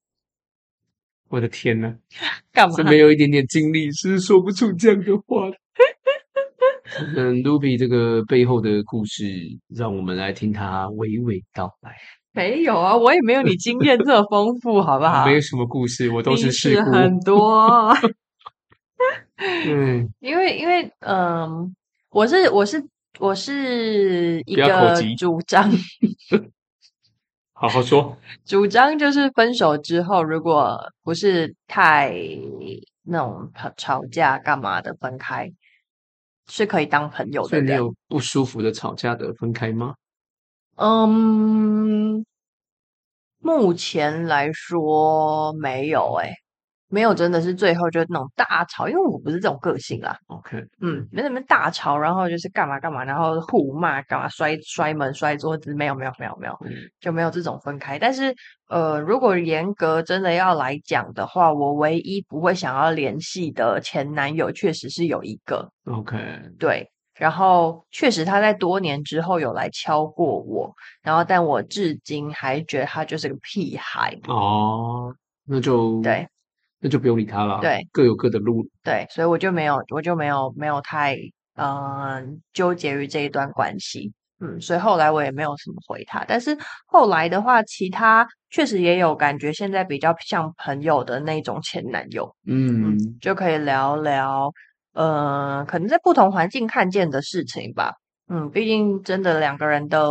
[1.29, 1.95] 我的天哪，
[2.51, 2.75] 干嘛？
[2.75, 5.49] 是没有一点点经历是说不出这样的话。
[7.15, 9.23] 嗯，Ruby 这个背后的故事，
[9.67, 11.95] 让我们来听他娓娓道来。
[12.31, 15.23] 没有啊，我也没有你经验这么丰富，好不 好？
[15.27, 17.93] 没有什么故事，我都是事故很多。
[19.65, 21.73] 嗯，因为因为嗯，
[22.09, 22.83] 我是我是
[23.19, 25.71] 我是一个主张
[27.53, 32.13] 好好说，主张就是分手之后，如果不是太
[33.03, 35.51] 那种吵架干嘛的分开，
[36.47, 37.49] 是可以当朋友的。
[37.49, 39.95] 所以你有不舒服的吵架的分开吗？
[40.75, 42.25] 嗯，
[43.39, 46.35] 目前来说没有诶、欸
[46.89, 50.17] 没有，真的是最后就那种大吵，因为我不是这种个性啦。
[50.27, 56.59] OK，嗯，没什么大吵，然后就是干嘛干嘛，然后互骂干嘛，摔摔门、摔桌子，没有没有没有没有，
[56.99, 57.99] 就没有这种分开。
[57.99, 58.35] 但是
[58.69, 65.71] 呃，如果严格真的要来讲的话，我唯一不会想要联系的前男友，确实是有一个。
[65.85, 66.17] OK，
[66.57, 70.73] 对，然后确实他在多年之后有来敲过我，
[71.03, 74.17] 然后但我至今还觉得他就是个屁孩。
[74.27, 75.13] 哦，
[75.45, 76.27] 那就对。
[76.81, 78.65] 那就不用理他了，对，各有各的路。
[78.83, 81.15] 对，所以我就没有，我就没有没有太
[81.55, 86.23] 嗯、呃、纠结于这一段关系，嗯，所以后来我也没有什么回他。
[86.25, 94.49] 但是后来的话，其他确实也有感觉，现在比较像朋友的那种前男友，嗯，嗯，就可以聊聊，
[94.93, 97.93] 呃，可能在不同环境看见的事情吧，
[98.29, 100.07] 嗯，毕竟真的两个人的，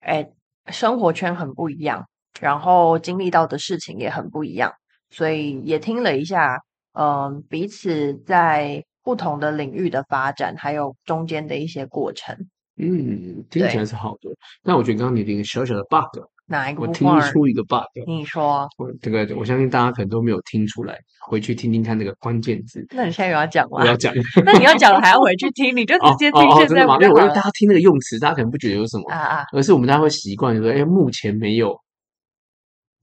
[0.00, 0.28] 哎，
[0.72, 2.04] 生活圈很不一样，
[2.40, 4.72] 然后经历到的事情也很不一样。
[5.10, 6.58] 所以也听了一下，
[6.92, 12.36] 嗯、呃，彼此在不同的领域的发展，还有中间的一些过程。
[12.76, 14.30] 嗯，听起来是好的。
[14.62, 16.82] 那我觉得刚刚你的一个小小的 bug，哪一个？
[16.82, 17.84] 我听出一个 bug。
[18.04, 22.84] 你说，我这个我相信大家可能都没有听出来，回去听听看那个关键字。
[22.90, 23.78] 那你现在有要讲吗？
[23.78, 24.12] 我要讲。
[24.44, 25.76] 那你要讲了还要回去听？
[25.76, 26.66] 你就直接听现在、哦哦。
[26.66, 26.94] 真的吗？
[26.94, 31.78] 因为我觉得大家听那个用词，大家可能不觉得有什么啊啊，而是我们大家会习惯说，哎，目前没有。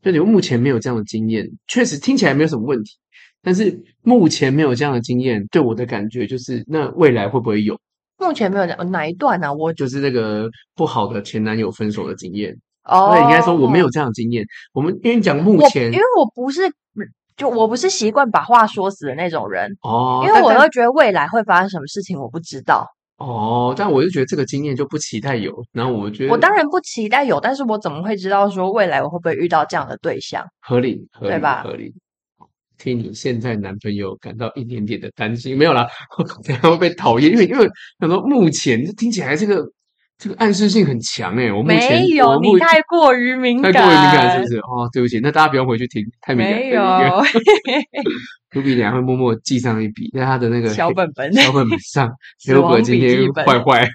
[0.02, 2.92] 就你目前没有这样的经验，确实听起来没有什么问题。
[3.42, 7.80] 但是目前没有这样的经验，对我的感觉就是，那未来会不会有？
[8.18, 9.54] 目前没有哪哪一段呢、啊？
[9.54, 12.56] 我就是那个不好的前男友分手的经验。
[12.84, 14.46] 哦，所以应该说我没有这样的经验。
[14.74, 16.62] 我们因为讲目前，因为我不是。
[17.38, 22.86] 就我不是习惯把话说死的那种人哦，因为我会觉得未来会发生什么事情我不知道。
[23.22, 30.46] 哦，但我就觉得这个经验就不期待有，然后我觉得我当然不期待有，但是我怎么会知道说未来我会不会遇到这样的对象？
[30.60, 31.64] 合理，合理，对吧？
[31.64, 31.94] 合理。
[32.78, 35.88] 替你现在男朋友感到一点点的担心，没有啦，
[36.44, 39.64] 等下会被讨厌，因为因为很多目前听起来这个
[40.22, 44.58] 这个暗示性很强诶，我目前没有，你太过于敏感，太过于敏感是不是？
[44.60, 46.56] 哦，对不起，那大家不用回去听，太敏感。
[46.60, 46.82] 没有，
[48.54, 52.08] Ruby 俩会默默记上一笔，在他的那个小本本小本本上，
[52.46, 53.90] Ruby 今天坏坏。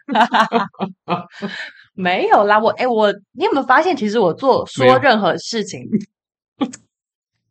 [1.94, 5.82] 没有啦，我哎，我你有没有发现，其实我做说任何事情。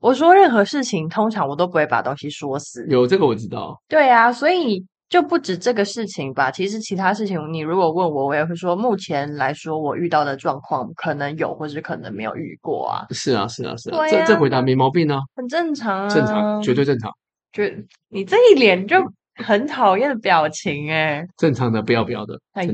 [0.02, 2.86] 我说任何事情，通常我都不会把东西说死。
[2.90, 3.82] 有这个我知道。
[3.88, 6.50] 对啊，所以就不止这个事情吧。
[6.52, 13.06] 其实其他事情，你如果问我，我也会说，目前来说，我遇到的状况可能有，或是可能没有遇过啊。
[13.12, 17.12] 是啊，是啊，是啊，这这回答没毛病啊，很正常啊，正常，绝对正常。
[17.52, 17.64] 就
[18.10, 18.98] 你这一脸就
[19.44, 22.40] 很讨厌的表情，哎，正常的，不要不要的。
[22.54, 22.74] 哎呦，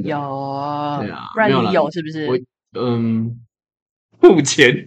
[1.00, 2.28] 对啊，不然你有是不是？
[2.28, 2.38] 我
[2.80, 3.40] 嗯。
[4.24, 4.72] 目前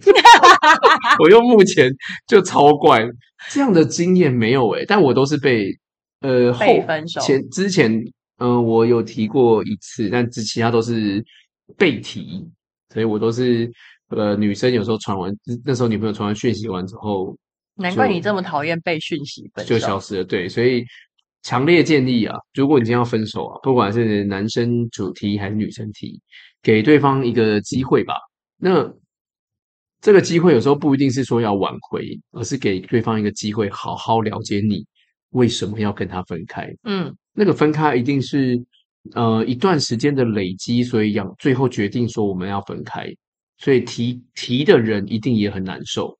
[1.19, 1.91] 我用目前
[2.25, 3.05] 就超怪
[3.49, 5.67] 这样的经验没有哎、欸，但我都是被
[6.21, 7.91] 呃后分手前之前
[8.37, 11.23] 嗯、呃、我有提过一次，但之其他都是
[11.77, 12.45] 被提，
[12.93, 13.71] 所以我都是
[14.09, 17.35] 呃女生有时候传完那时候女朋友传完讯息完之后，
[17.75, 20.23] 难怪你这么讨厌被讯息分手就消失了。
[20.23, 20.83] 对，所以
[21.43, 26.19] 强烈建议啊，如果你今天要分手啊，不管是男生主题还是女生提，
[26.61, 28.13] 给对方一个机会吧。
[28.57, 28.91] 那
[30.01, 34.85] 这个机会有时候不一定是说要挽回，而是给对方一个机会，好好了解你
[35.35, 36.73] 为什么要跟他分开。
[36.83, 38.59] 嗯，那个分开一定是
[39.13, 43.05] 呃一段时间的累积，所以要最后决定说我们要分开。
[43.57, 46.17] 所以提提的人一定也很难受，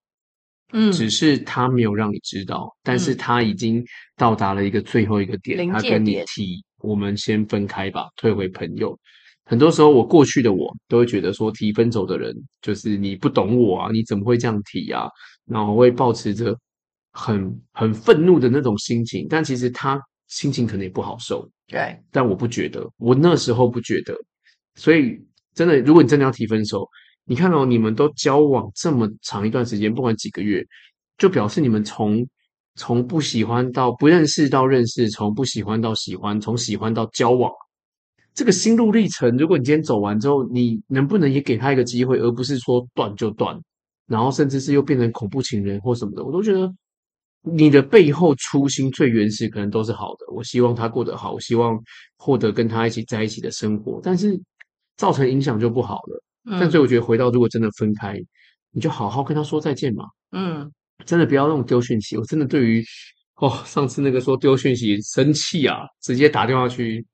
[0.71, 3.84] 嗯，只是他没有让你知道，但是他已经
[4.15, 8.97] 到达了一个最后一个点，他跟你提，我们先分开吧，退回朋友。
[9.47, 15.08] 很多时候，我过去的我都会觉得说，提分手的人就是你不懂我啊，你怎么会这样提啊？
[15.45, 16.58] 然后我会保持着
[17.15, 19.97] 很很愤怒的那种心情，但其实他
[20.28, 21.49] 心情可能也不好受。
[21.65, 24.13] 对，但我不觉得，我那时候不觉得。
[24.75, 25.17] 所以，
[25.54, 26.86] 真的，如果你真的要提分手，
[27.23, 30.62] 你看哦，你们都交往这么长一段时间，不管几个月，
[31.17, 32.28] 就表示你们从
[32.75, 37.49] 从不喜欢到不认识到认识，从不喜欢到喜欢，从喜欢到交往。
[38.34, 43.58] 这个心路历程，如果你今天走完之后，你能不能也给他一个机会，而不是说断就断，
[44.08, 46.23] 然后甚至是又变成恐怖情人或什么的？
[46.23, 46.69] 我都觉得
[47.45, 50.25] 你的背后初心最原始，可能都是好的。
[50.34, 51.79] 我希望他过得好，我希望
[52.17, 54.39] 获得跟他一起在一起的生活，但是
[54.97, 56.23] 造成影响就不好了。
[56.49, 58.19] 嗯，但所以我觉得回到如果真的分开，
[58.71, 60.05] 你就好好跟他说再见嘛。
[60.31, 60.71] 嗯，
[61.05, 62.17] 真的不要那种丢讯息。
[62.17, 62.84] 我真的对于
[63.36, 67.05] 哦，上次那个说丢讯息生气啊，直接打电话去。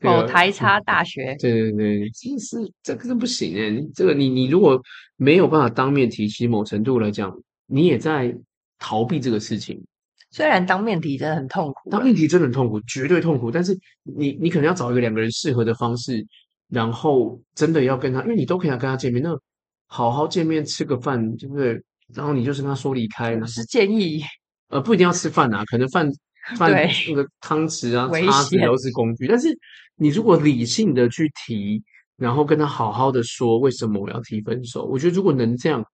[0.00, 3.82] 某，台差大学，对对对，真是这个是不行诶。
[3.94, 4.78] 这个你你如果
[5.16, 7.32] 没有办法当面提起，某程度来讲，
[7.66, 8.36] 你也在
[8.84, 9.82] 逃避这个事情。
[10.30, 13.50] 虽然当面提真的很痛苦，当面提真的很痛苦，绝对痛苦。
[13.50, 16.24] 但是你你可能要找一个两个人适合的方式，
[16.68, 19.30] 然后真的要跟他，因为你都可以要跟他见面，那
[19.86, 21.80] 好好见面吃个饭，对不对？
[22.14, 23.34] 然后你就是跟他说离开。
[23.36, 24.22] 我是建议，
[24.68, 26.10] 呃，不一定要吃饭啊，可能饭
[26.58, 29.48] 饭那个汤匙啊、 叉子都是工具，但是。
[29.96, 31.80] 你如果理性的去提，
[32.16, 35.86] 然后跟他好好的说为什么我要提分手，我觉得如果能这样，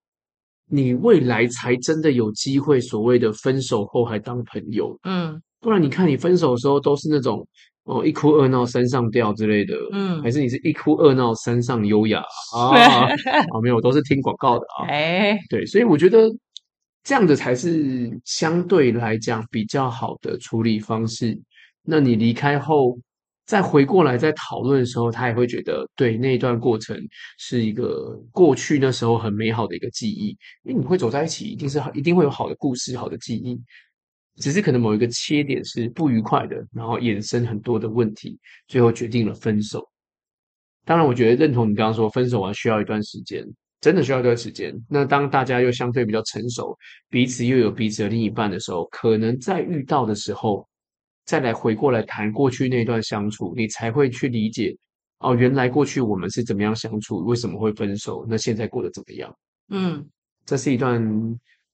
[0.70, 4.96] 你未来才真的有机会所谓的分手后还当朋友。
[5.02, 7.46] 嗯，不然你看你分手的时候都是那种
[7.84, 12.22] 哦一哭二闹三上吊之类的，嗯，还是你是一哭二闹三上优雅
[12.54, 12.70] 啊？
[13.10, 14.86] 啊，没有，我都是听广告的啊。
[14.88, 16.30] 哎，对，所以我觉得
[17.02, 21.38] 这样的才是相对来讲比较好的处理方式。
[21.82, 22.98] 那你离开后。
[23.50, 26.96] 再回过来再讨论的时候，他也会觉得对那一段过程
[27.36, 30.28] 是一个过去那时候很美好的一个记忆，
[30.62, 33.60] 因为你会走在一起，一定是一定会有好的故事、好的记忆，
[34.36, 39.84] 只是可能某一个切点是不愉快的，然后衍生很多的问题，最后决定了分手。
[40.84, 43.44] 当然，我觉得认同你刚刚说分手完需要一段时间，
[43.80, 44.72] 真的需要一段时间。
[44.88, 50.69] 那当大家又相对比较成熟，彼此又有彼此的另一半的时候，可能在遇到的时候。
[51.30, 54.76] 再来回过来谈过去那段相处，你才会去理解
[55.20, 58.26] 哦，原来过去我们是怎么样相处，为什么会分手？
[58.28, 59.32] 那现在过得怎么样？
[59.68, 60.04] 嗯，
[60.44, 61.00] 这是一段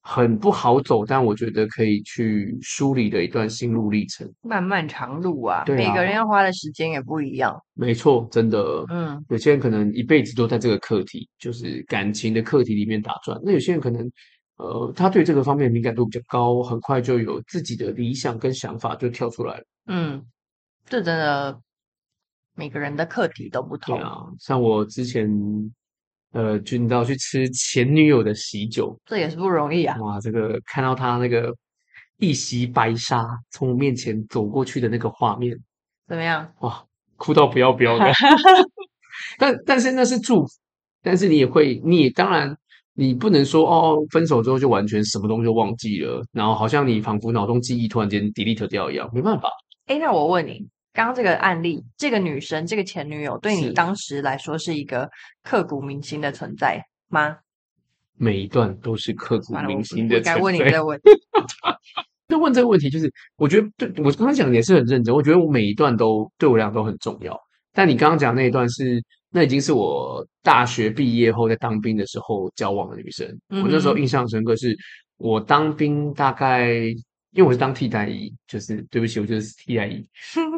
[0.01, 4.31] 很不好走，但我觉得可以去梳理的一段心路历程。
[4.43, 7.59] 漫漫长路啊，对啊，每个人要花的时间也不一样。
[7.73, 13.41] 没错，真的，嗯，有些人可能一辈子都在这个课题，就是感情的课题里面打转。
[13.43, 14.07] 那有些人可能
[14.57, 19.63] 呃，他对这个方面敏感度比较高，很快就有自己的理想跟想法就跳出来了。
[19.85, 20.25] 嗯，
[20.85, 21.61] 这真的
[22.55, 23.95] 每个人的课题都不同。
[23.95, 25.29] 对啊，像我之前，
[26.31, 29.95] 呃，就你知道去吃前女友的喜酒，这也是不容易啊。
[30.01, 31.55] 哇，这个看到他那个
[32.17, 35.55] 一袭白纱从我面前走过去的那个画面，
[36.07, 36.51] 怎么样？
[36.61, 36.83] 哇，
[37.15, 38.11] 哭到不要不要的。
[39.37, 40.51] 但但是那是祝福，
[41.03, 42.57] 但是你也会，你也当然。
[42.99, 49.47] 你不能说哦，分手之后就完全什么东西都忘记了，然后好像你仿佛脑中记忆突然间 delete 掉一样，没办法。
[49.85, 55.07] 哎，那我问你，刚刚这个案例，这个女生，这个前女友，对你当时来说是一个
[55.43, 57.37] 刻骨铭心的存在吗？
[58.17, 60.33] 每一段都是刻骨铭心的存在。
[60.33, 61.03] 该问你这个问题。
[62.27, 67.39] 就问这个问题，就是我觉得对我刚刚讲的也是很认真，我觉得我每一段都对我俩都很重要。
[67.73, 68.99] 但你刚刚讲那一段是。
[69.29, 73.27] 那已经是我大学毕业后在当兵的时候交往的女生。
[73.49, 74.75] 嗯、我那时候印象深刻，是
[75.17, 76.71] 我当兵大概，
[77.31, 80.07] 因为我是当替代役，就是对不起，我就是替代役。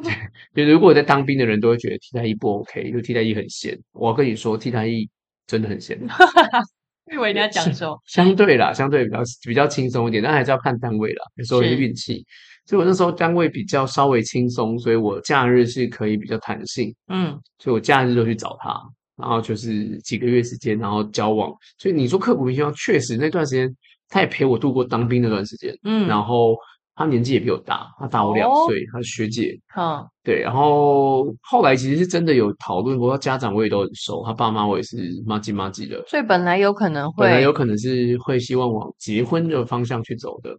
[0.56, 3.78] 就如果我在当兵的人都会觉得替代役不 OK，因为替代役很闲。
[3.94, 5.10] 我要跟你说，替代役
[5.48, 6.00] 真的很闲。
[7.12, 12.24] 因为你要讲说，相对啦，相对比较比较轻松一点，但还是要看单位啦，有时候是运气。
[12.70, 16.94] 所以我那时候单位比较稍微轻松，所以我假日是可以比较弹性。
[17.08, 18.80] 嗯，所以我假日就去找他，
[19.18, 21.52] 然后就是几个月时间，然后交往。
[21.80, 23.76] 所以你说刻骨铭心，确实那段时间
[24.08, 25.76] 他也陪我度过当兵那段时间。
[25.84, 26.56] 嗯，然后
[26.94, 29.60] 他年纪也比我大，他大我两岁，他是学姐。
[29.76, 30.40] 嗯，对。
[30.40, 36.04] 然后后来其实是真的有讨论过，他家长我也都很熟，他爸妈我也是麻吉麻吉的。
[36.06, 40.56] 所以本来有可能会，本来有可能是会希望往结婚的方向去走的。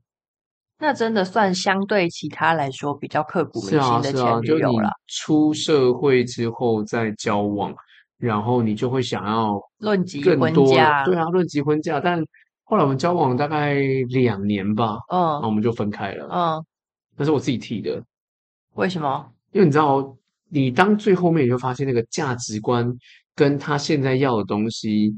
[0.81, 4.91] 那真的算相对其他来说比较刻骨铭心的前女友了。
[5.07, 7.75] 出社会之后再交往，
[8.19, 11.05] 然后你就会想要论及婚嫁。
[11.05, 12.01] 对啊，论及婚嫁。
[12.01, 12.25] 但
[12.65, 13.75] 后来我们交往大概
[14.09, 16.65] 两年吧，嗯，然后我们就分开了，嗯，
[17.17, 18.03] 那是我自己提的。
[18.75, 19.31] 为什么？
[19.53, 20.17] 因为你知道，
[20.49, 22.91] 你当最后面你就发现那个价值观
[23.35, 25.15] 跟他现在要的东西，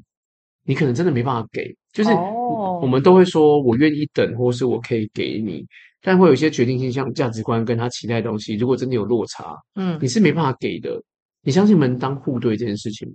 [0.65, 2.11] 你可能真的没办法给，就是。
[2.11, 2.39] 哦
[2.83, 5.65] 我们都会说，我愿意等，或是我可以给你，
[6.01, 11.01] 但会有一些决定性，像价值观跟他期待的东西，如果真的有落差，嗯，你是没办法给的。
[11.43, 13.15] 你相信门当户对这件事情吗？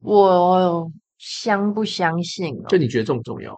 [0.00, 2.64] 我相不相信哦？
[2.68, 3.56] 就你觉得重不重要？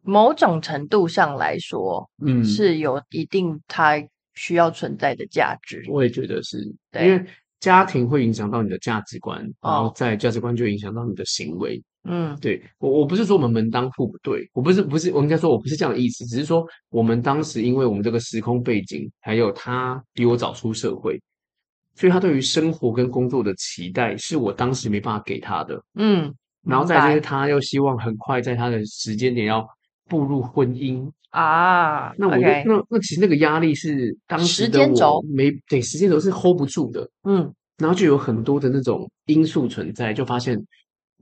[0.00, 5.84] 某种程度上来说，嗯，是有一定它需要存在的价值。
[5.90, 6.62] 我也觉得是，
[6.94, 7.22] 因为
[7.60, 11.82] 家庭会影响到你的价值观，然后在价值观就影响到你的行为。
[12.04, 21.20] 嗯，对，我我不是说我们门当户不对，我不是不是，我应该说我不是这样的意思，只是说我们当时因为我们这个时空背景，还有他比我早出社会，
[21.94, 25.78] 所以他对于生活跟工作的期待是我当时没办法给他的。
[25.96, 26.34] 嗯，
[26.64, 29.62] 然后再就是他又希望很快在他的时间点要
[30.08, 32.64] 步入婚姻啊，那我就 okay.
[32.64, 37.06] 那那其实那个压力是当时的我没对时间轴是 hold 不住的。
[37.24, 40.58] 嗯，然后就有很多的那种因素存在，就发现。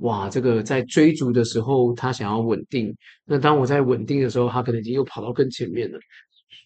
[0.00, 2.94] 哇，这个在追逐的时候，他想要稳定。
[3.24, 5.98] 那当我在稳定的时候，他可能已经又跑到更前面了。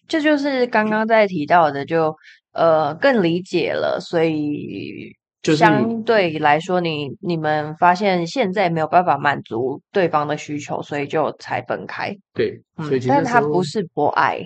[0.07, 2.15] 这就是刚刚在提到的，就
[2.51, 3.99] 呃更理解了。
[3.99, 12.15] 所以就相对来说你，你你们发现现在没有办法满足对方的需求，所以就才分开。
[12.33, 14.39] 对，嗯、所以但他不是不爱，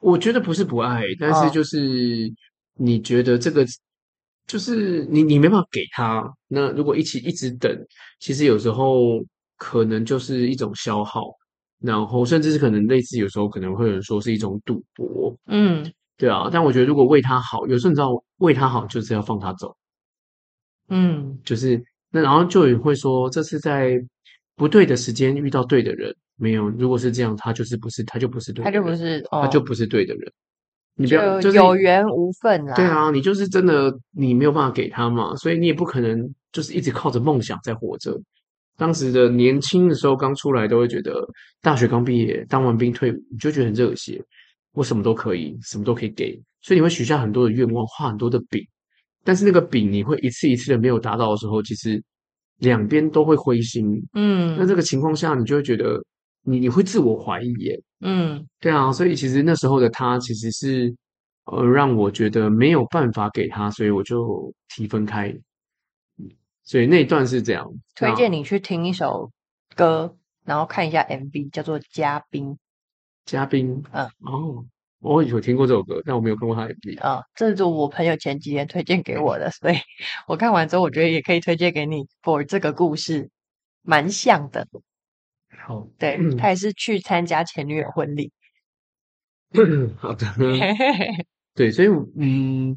[0.00, 1.78] 我觉得不是不爱，但是就是
[2.76, 3.66] 你觉得这个。
[4.48, 6.28] 就是你，你没办法给他。
[6.48, 7.70] 那如果一起一直等，
[8.18, 9.20] 其实有时候
[9.56, 11.30] 可能就是一种消耗，
[11.80, 15.36] 然后甚至是可能类似有时候可能会有人说是一种赌博。
[15.46, 16.48] 嗯，对啊。
[16.50, 19.76] 但我觉得如果为他好，有时候你知道为他好就是要放他走。
[20.88, 21.80] 嗯，就是
[22.10, 24.02] 那然后就会说，这是在
[24.56, 26.12] 不对的时间遇到对的人。
[26.40, 30.32] 没有，如果是这样，他就是不是，他就不是对的人，他就不是，哦，他就不是对的人。
[30.98, 32.74] 你不要就是有缘无分啊！
[32.74, 38.12] 对啊，你就是真的，你没有办法给他嘛，所以你也不可能就是一直靠着梦想在活着。
[38.76, 41.24] 当时的年轻的时候刚出来，都会觉得
[41.62, 44.20] 大学刚毕业，当完兵退伍，你就觉得很热血，
[44.72, 48.60] 我什么都可以，什么都可以给，所以你会许下很多的愿望，画很多的饼。
[49.22, 52.02] 但是那个饼你会一次一次的没有达到的时候，其实
[52.58, 53.84] 两边都会灰心。
[54.14, 56.02] 嗯，那这个情况下，你就会觉得。
[56.42, 60.94] 你你会自我怀疑耶，嗯，对啊，所以其实那时候的他其实是
[61.44, 65.34] 呃让我觉得没有办法给他，所以我就提分开，
[66.64, 67.70] 所以那一段是这样。
[67.94, 69.30] 推荐你去听一首
[69.74, 72.52] 歌，然后看一下 MV，叫做《嘉宾》。
[73.26, 74.64] 嘉宾，嗯，哦，
[75.00, 77.00] 我有听过这首歌，但我没有看过他 MV。
[77.00, 79.74] 啊、嗯，这是我朋友前几天推荐给我的，所以
[80.26, 83.28] 我看完之后，我觉得也可以推荐给你，for 这个故事
[83.82, 84.66] 蛮像的。
[85.68, 88.32] 好，对、嗯、他也是去参加前女友婚礼。
[89.98, 90.26] 好的，
[91.54, 91.88] 对，所以
[92.18, 92.74] 嗯，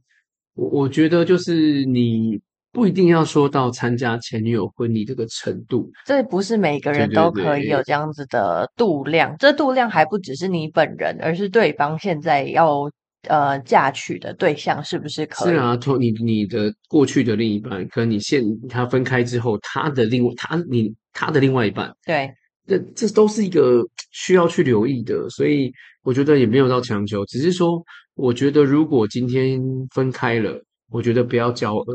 [0.55, 2.37] 我我觉得就是你
[2.73, 9.33] 不一定要说到参加前女友婚礼这个程度，这不是每个人都可以有这样子的度量。
[9.39, 12.91] 这度量还不只是你本人，而是对方现在要
[13.29, 15.53] 呃嫁娶的对象是不是可以？
[15.53, 22.29] 是啊，你你的过去的另一半，跟你现他分开之后，他的另他你他的另外一半，对。
[22.67, 25.71] 这这都是一个需要去留意的，所以
[26.03, 27.83] 我觉得也没有到强求，只是说，
[28.13, 29.59] 我觉得如果今天
[29.93, 31.85] 分开了，我觉得不要交恶，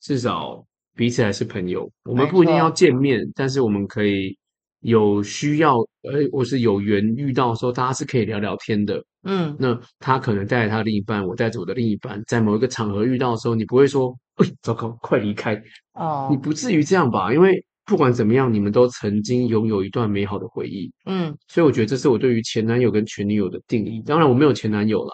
[0.00, 0.62] 至少
[0.94, 1.88] 彼此还是朋友。
[2.04, 4.36] 我们不一定要见面，但是我们可以
[4.80, 9.02] 有需要，呃，或是有缘遇到的时候，大家是可以聊聊天的。
[9.22, 15.60] 嗯，那他可能带着他的另一半，我带着我的另一半，在某一个场合遇到的时候，你不会说，哎，糟糕，快离开
[15.94, 17.32] 哦，你不至于这样吧？
[17.32, 17.64] 因为。
[17.86, 24.02] 不管怎么样，你们都曾经拥有一段美好的回忆，嗯，所以我觉得这是我对于前男友跟前女友的定义。
[24.04, 25.12] 当然，我没有前男友了，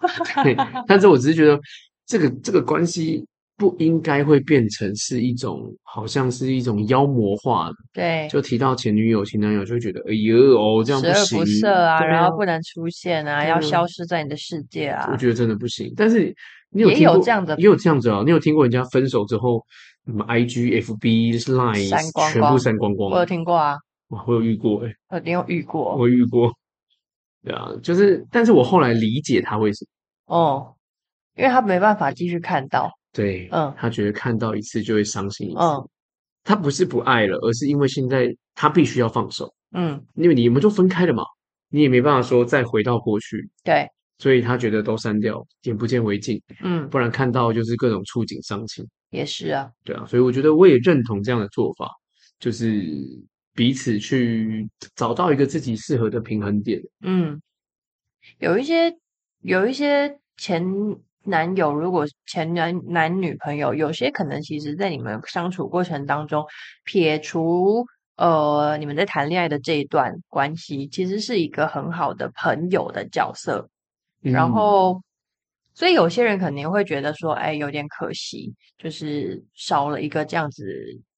[0.42, 0.56] 对，
[0.88, 1.60] 但是我只是觉得
[2.06, 3.22] 这个这个关系
[3.58, 7.74] 不应该会变成是一种，好像是一种妖魔化的。
[7.92, 15.06] 对，就提到前女友、前男友，就会觉得哎呦哦，这样不行，十恶不赦啊，啊然后不能出现啊，要消失在你的世界啊。
[15.12, 15.92] 我觉得真的不行。
[15.94, 16.34] 但是
[16.70, 18.22] 你有听过也有这样的，也有这样子啊？
[18.24, 19.62] 你有听过人家分手之后？
[20.06, 23.76] 什么 I G F B Line 删光光全部删光光，我有听过啊，
[24.08, 26.52] 哇，我有遇过哎、欸，我有遇过，我遇过，
[27.42, 29.84] 对啊，就是，但是我后来理解他为什
[30.26, 30.74] 么，哦，
[31.36, 35.88] 因为他没办法继续看到，对，嗯，他觉得看到一次就会伤心一次，嗯，
[36.44, 41.24] 他不是不爱了，而是因为现在他必须要放手，嗯，因为你们就分开了嘛，
[41.70, 43.84] 你也没办法说再回到过去，对，
[44.18, 48.86] 所以他觉得都删掉，眼不见为净，嗯，不然看到就是各种触景伤情。
[49.10, 51.90] 也是啊，对啊，所以我觉得我也认同这样的做法，
[52.38, 52.84] 就是
[53.54, 56.80] 彼此去找到一个自己适合的平衡点。
[57.02, 57.40] 嗯，
[58.38, 58.92] 有一些
[59.42, 60.64] 有一些前
[61.24, 66.44] 男友，如果前男男女朋友，有些可能其实在你们相处过程当中，
[66.84, 67.86] 撇除
[68.16, 73.70] 呃你们在谈恋爱的这一段关系，其实是一个很好的朋友的角色，
[74.22, 75.00] 嗯、然后。
[75.76, 80.64] 所以有些人肯定会觉得说，哎，有点可惜，就是少了一个这样子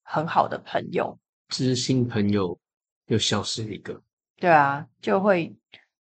[0.02, 1.16] 很好的朋友，
[1.48, 2.59] 知心朋友
[3.06, 4.02] 又消失一个。
[4.36, 5.54] 对啊，就会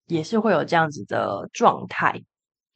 [0.07, 2.19] 也是会有这样子的状态。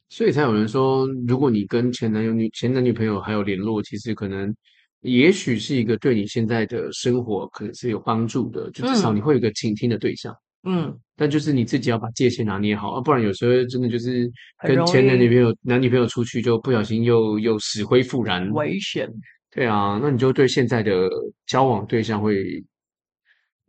[0.08, 4.54] 所以才有人说，如果你跟前男友、女前男女朋友还有联络，其实可能
[5.00, 10.32] 也许是一个对你现在的生活可能是有帮助的，就至少你会有一个倾听的对象。
[10.32, 10.38] 嗯。
[11.16, 14.28] 但就是你自己要把界限拿捏好啊，不然有时候真的就是
[14.66, 19.08] 跟前男女朋友、男女朋友出去，就不小心又又死灰复燃，危险。
[19.50, 21.08] 对啊，那你就对现在的
[21.46, 22.34] 交往对象会，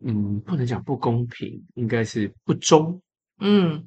[0.05, 3.01] 嗯，不能讲不公平，应该是不忠。
[3.39, 3.85] 嗯，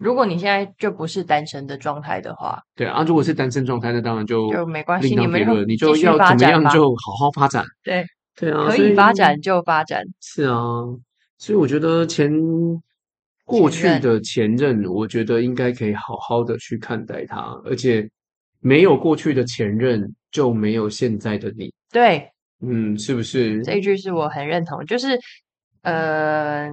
[0.00, 7.64] 如果你现在就不是单身的状态的话，对啊，如果是单身状态，那当然就就没关系，你们就你就要怎么样就好好发展。
[7.84, 8.04] 对
[8.34, 10.02] 对啊，可以发展就发展。
[10.20, 10.58] 是啊。
[11.38, 12.32] 所以我觉得前
[13.44, 18.08] 过去的前任，我觉得应该可以好好的去看待他，而且
[18.60, 21.72] 没有过去的前任就没有现在的你。
[21.90, 22.30] 对，
[22.60, 23.62] 嗯，是不是？
[23.62, 25.18] 这一句是我很认同，就是
[25.82, 26.70] 呃，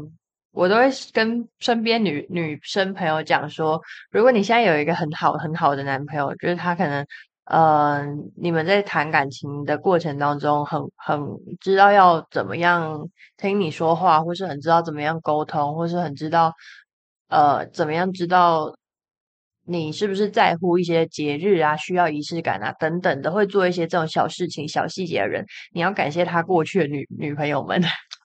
[0.52, 3.82] 我都会跟身边女女生朋友讲说，
[4.12, 7.06] 如果你现在有一个很好很好的男朋友，就是他可能。
[7.52, 8.06] 呃，
[8.38, 16.54] 你们在谈感情的过程当中很，很很知道要怎么样听你说话，或是很知道怎么样沟通，或是很知道
[17.28, 18.74] 呃怎么样知道
[19.66, 27.82] 你是不是在乎一些节日啊，需要仪式感啊等等的，会做一些这种小事情、小细节的人，你要感谢他过去的女女朋友们，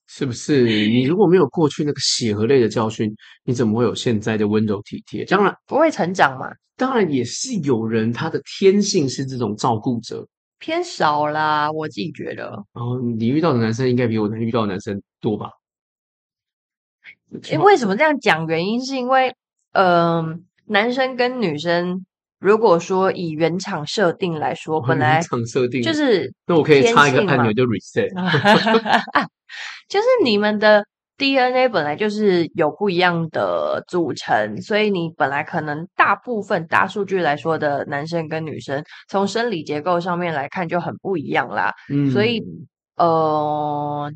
[0.08, 0.62] 是不是？
[0.62, 5.24] 你如果没有过去那个血和泪的教训，你怎么会有现在的温柔体贴？
[5.24, 6.46] 当然不会成长嘛。
[6.76, 10.26] 当然也是有人，他的天性是这种照顾者，
[10.58, 12.50] 偏少啦，我自己觉得。
[12.72, 15.50] 然后你遇到的男生应该比我能遇到的男生多吧？
[17.48, 18.46] 诶，为什么这样讲？
[18.46, 19.34] 原因是因为，
[19.72, 22.04] 嗯、呃，男生跟女生，
[22.46, 28.08] 如果说以原厂设定来说，本来原厂设定就是，那我可以插一个按钮就 reset，
[29.90, 30.84] 就是你们的。
[31.18, 41.72] DNA 本来就是有不一样的组成，所以你本来可能大部分大数据来说的男生跟女生，从生理结构上面来看就很不一样啦。
[41.88, 42.42] 嗯，所以
[42.96, 44.12] 呃，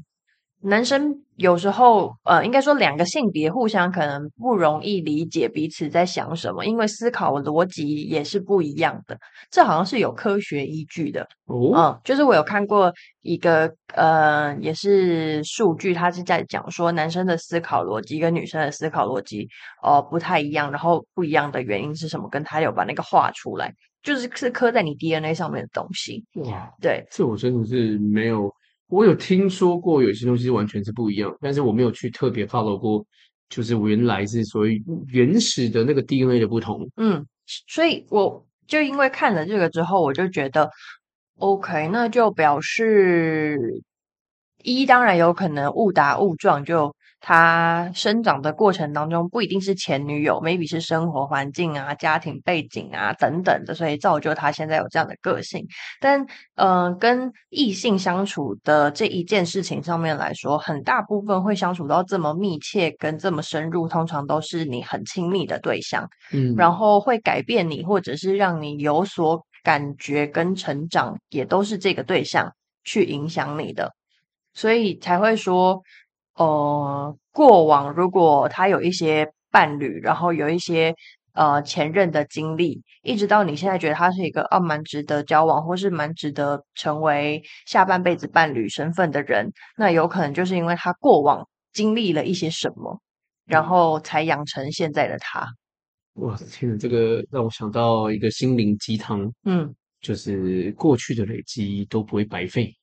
[0.63, 9.19] 男生有时候，呃，应该说两个性别互相可能不容易理解彼此在想什么，因为思考逻辑也是不一样的。
[9.51, 11.27] 这好像是有科学依据的。
[11.47, 12.93] 哦，嗯，就是我有看过
[13.23, 19.49] 一个，呃，也是数据，他是在讲说男生的思考逻辑跟女生的思考逻辑，
[19.83, 20.71] 哦、呃，不太一样。
[20.71, 22.29] 然后不一样的原因是什么？
[22.29, 26.23] 跟他有把那个画出来，就是是刻在你 DNA 上面的东西。
[26.35, 28.53] 哇，对，这我真的是没有。
[28.91, 33.07] 我有听说过有些东西完全是不一样，但是我没有去特别 follow 过，
[33.49, 36.91] 就是原来是所谓原始的那个 DNA 的不同。
[36.97, 37.25] 嗯，
[37.69, 40.69] 所以我就因为看了这个之后，我就觉得
[41.39, 43.83] OK，那就表示
[44.63, 46.95] 一当然有可能误打误撞就。
[47.23, 55.67] 他生长的过程当中，不一定是前女友，maybe 是生活环境啊、家庭背景啊等等的，所以造就他现在有这样的个性。
[56.01, 56.23] 但，
[56.55, 72.51] 嗯、呃，跟异性相处的这一件事情上面来说，很大部分会相处到这么密切跟这么深入，通常都是你很亲密的对象，嗯，然后会改变你，或者是让你有所感觉跟成长，也都是这个对象
[72.83, 73.93] 去影响你的，
[74.55, 75.83] 所以才会说。
[76.41, 80.95] 呃，过往如果他有一些伴侣，然后有一些
[81.35, 92.99] 呃前任的经历，一直到你现在觉得他是一个啊蛮值得交往，或是蛮值得成为下半辈子伴侣身份的人，那有可能就是因为他过往经历了一些什么，
[93.45, 95.47] 然后才养成现在的他。
[96.15, 102.75] 哇，天哪，这个让我想到一个心灵鸡汤，嗯，就是过去的累积都不会白费。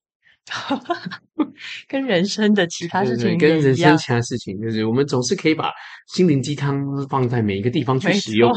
[1.87, 5.71] 跟人生的其他事情跟人生其他事情，就是我们总是可以把
[6.13, 8.51] 心灵鸡汤放在每一个地方去使用。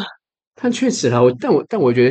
[0.63, 2.11] 但确实啦，我但我但我觉得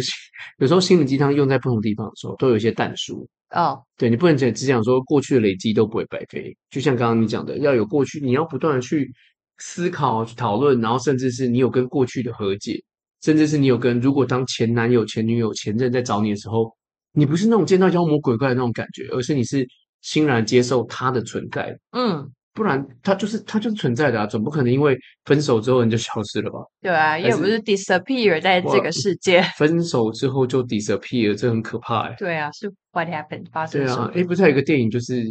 [0.58, 3.28] 有时候心灵鸡汤用在不同地方的时候，都有一些但书。
[3.52, 6.56] 哦，对，你不能只只讲说过去的累积都不会白费。
[6.70, 9.12] 就像刚刚你讲的，要有过去，你要不断的去
[9.60, 12.84] 思考、去讨论，然后甚至是你有跟过去的和解，
[13.22, 16.76] 甚至是你有跟如果当前男友、前女友、前任在找你的时候。
[17.14, 19.68] 你不是那种见到妖魔鬼怪的那种感觉，而是你是
[20.02, 21.78] 欣然接受他的存在。
[21.92, 26.60] 嗯，不然他就是他就是存在的啊，总不可能因为分手之后你就消失了吧？
[26.82, 29.42] 对啊，又不是 disappear 在这个世界。
[29.58, 32.16] 分手之后就 disappear，这很可怕哎。
[32.18, 34.08] 对啊，是 what happened 发生什么？
[34.08, 35.24] 对啊，诶，不是还有一个电影，就是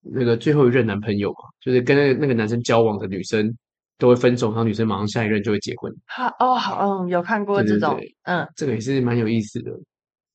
[0.00, 3.52] 那个最后一任男朋友嘛，就是跟那个那个男生交往的女生
[3.98, 5.92] 都会分手，然后女生马上下一任就会结婚。
[6.06, 9.70] 好哦，好，嗯，有看过这种，对对对嗯，这个也是蛮有意思的。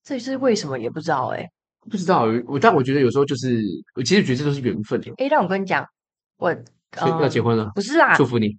[0.08, 1.52] 这是为什么也不知道哎、欸，
[1.92, 3.62] 不知道我，但我觉得有时候就是，
[3.94, 5.02] 我其实觉得这都是缘分。
[5.18, 5.86] 哎，但我跟你讲，
[6.38, 6.66] 我、嗯、
[7.22, 8.58] 要结婚了，不是啦，祝福你。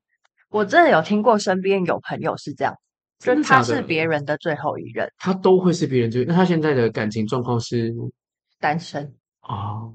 [0.50, 2.74] 我真的有听过身边有朋友是这样，
[3.18, 7.94] 就是他是别人的最后一任，他都会是别人最，那他现在的感情状况是
[8.60, 9.02] 单身
[9.40, 9.94] 啊、哦？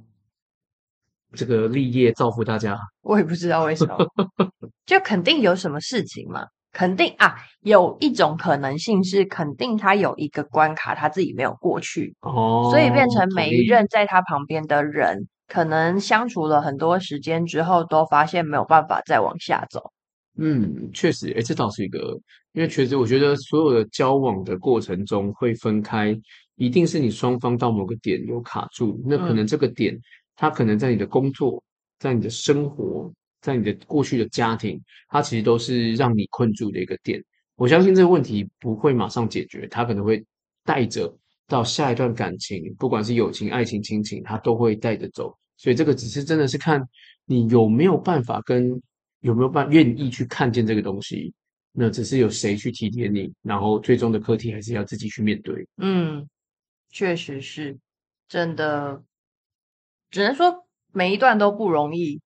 [1.35, 3.95] 这个立业造福大家，我也不知道为什么，
[4.87, 6.47] 就肯定有什么事情嘛。
[6.73, 19.91] 肯定啊，有一种可能性是，肯定他有一个关卡，他自己没有过去，哦，所以变成每一任在他旁边的人，可能相处了很多时间之后，都发现没有办法再往下走。
[20.37, 21.99] 嗯，确实，诶，这倒是一个，
[22.53, 26.19] 因为确实，我觉得所有的交往的过程中会分开，
[26.55, 29.95] 一定是你双方到某个点有卡住，那可能这个点，
[30.35, 31.61] 他可能在你的工作，
[31.99, 33.11] 在你的生活。
[33.43, 37.21] 在你的过去的家庭，它其实都是让你困住的一个点。
[37.55, 40.25] 我相信这个问题不会马上解决，它可能会
[40.63, 41.13] 带着
[41.45, 45.37] 到下一段感情，不管是友情、爱情、亲情，它都会带着走。
[45.57, 46.81] 所以这个只是真的是看
[47.25, 48.81] 你有没有办法跟
[49.19, 51.33] 有没有办愿意去看见这个东西。
[51.73, 55.67] 那只是有谁去体贴你，然后最终的课题还是要自己去面对。
[55.77, 56.27] 嗯，
[56.91, 57.77] 确实是
[58.27, 59.03] 真的，
[60.09, 62.21] 只能说每一段都不容易。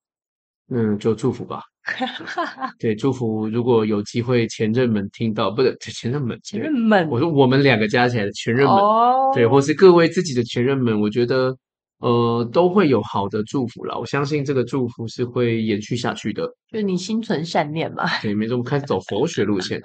[0.69, 1.61] 嗯，就祝福吧。
[2.79, 3.47] 对，祝福。
[3.47, 11.55] 如果有机会，前任们听到，不是前任们，前任们，我说我们两个加起来的前任们，哦、对，或是各位自己的前任们，我觉得
[11.99, 13.97] 呃都会有好的祝福啦。
[13.97, 16.49] 我相信这个祝福是会延续下去的。
[16.71, 18.03] 就你心存善念嘛。
[18.21, 19.81] 对，没错，我们开始走佛学路线。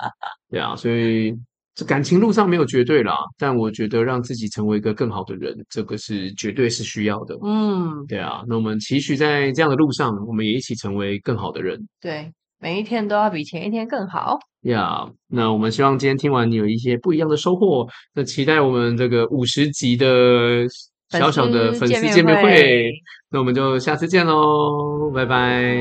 [0.51, 1.33] 对啊，所以。
[1.75, 7.35] 这感情路上没有绝对啦，但我觉得让自己成为一个更好的人，这个是绝对是需要的。
[7.43, 11.79] 嗯，对啊，那我们期许在这样的路上，我们也一起成为更好的人。
[12.01, 14.39] 对，每一天都要比前一天更好。
[14.63, 17.87] 呀，yeah, 那我们希望今天听完你有一些不一样的收获。
[18.15, 20.65] 那期待我们这个五十集的
[21.09, 22.91] 小小的粉丝见面会。
[23.31, 25.75] 那我们就下次见喽，拜拜。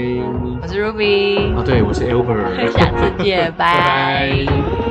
[0.62, 4.38] 我是 Ruby，啊，对，我是 Albert， 下次见， 拜拜。
[4.38, 4.91] 拜拜。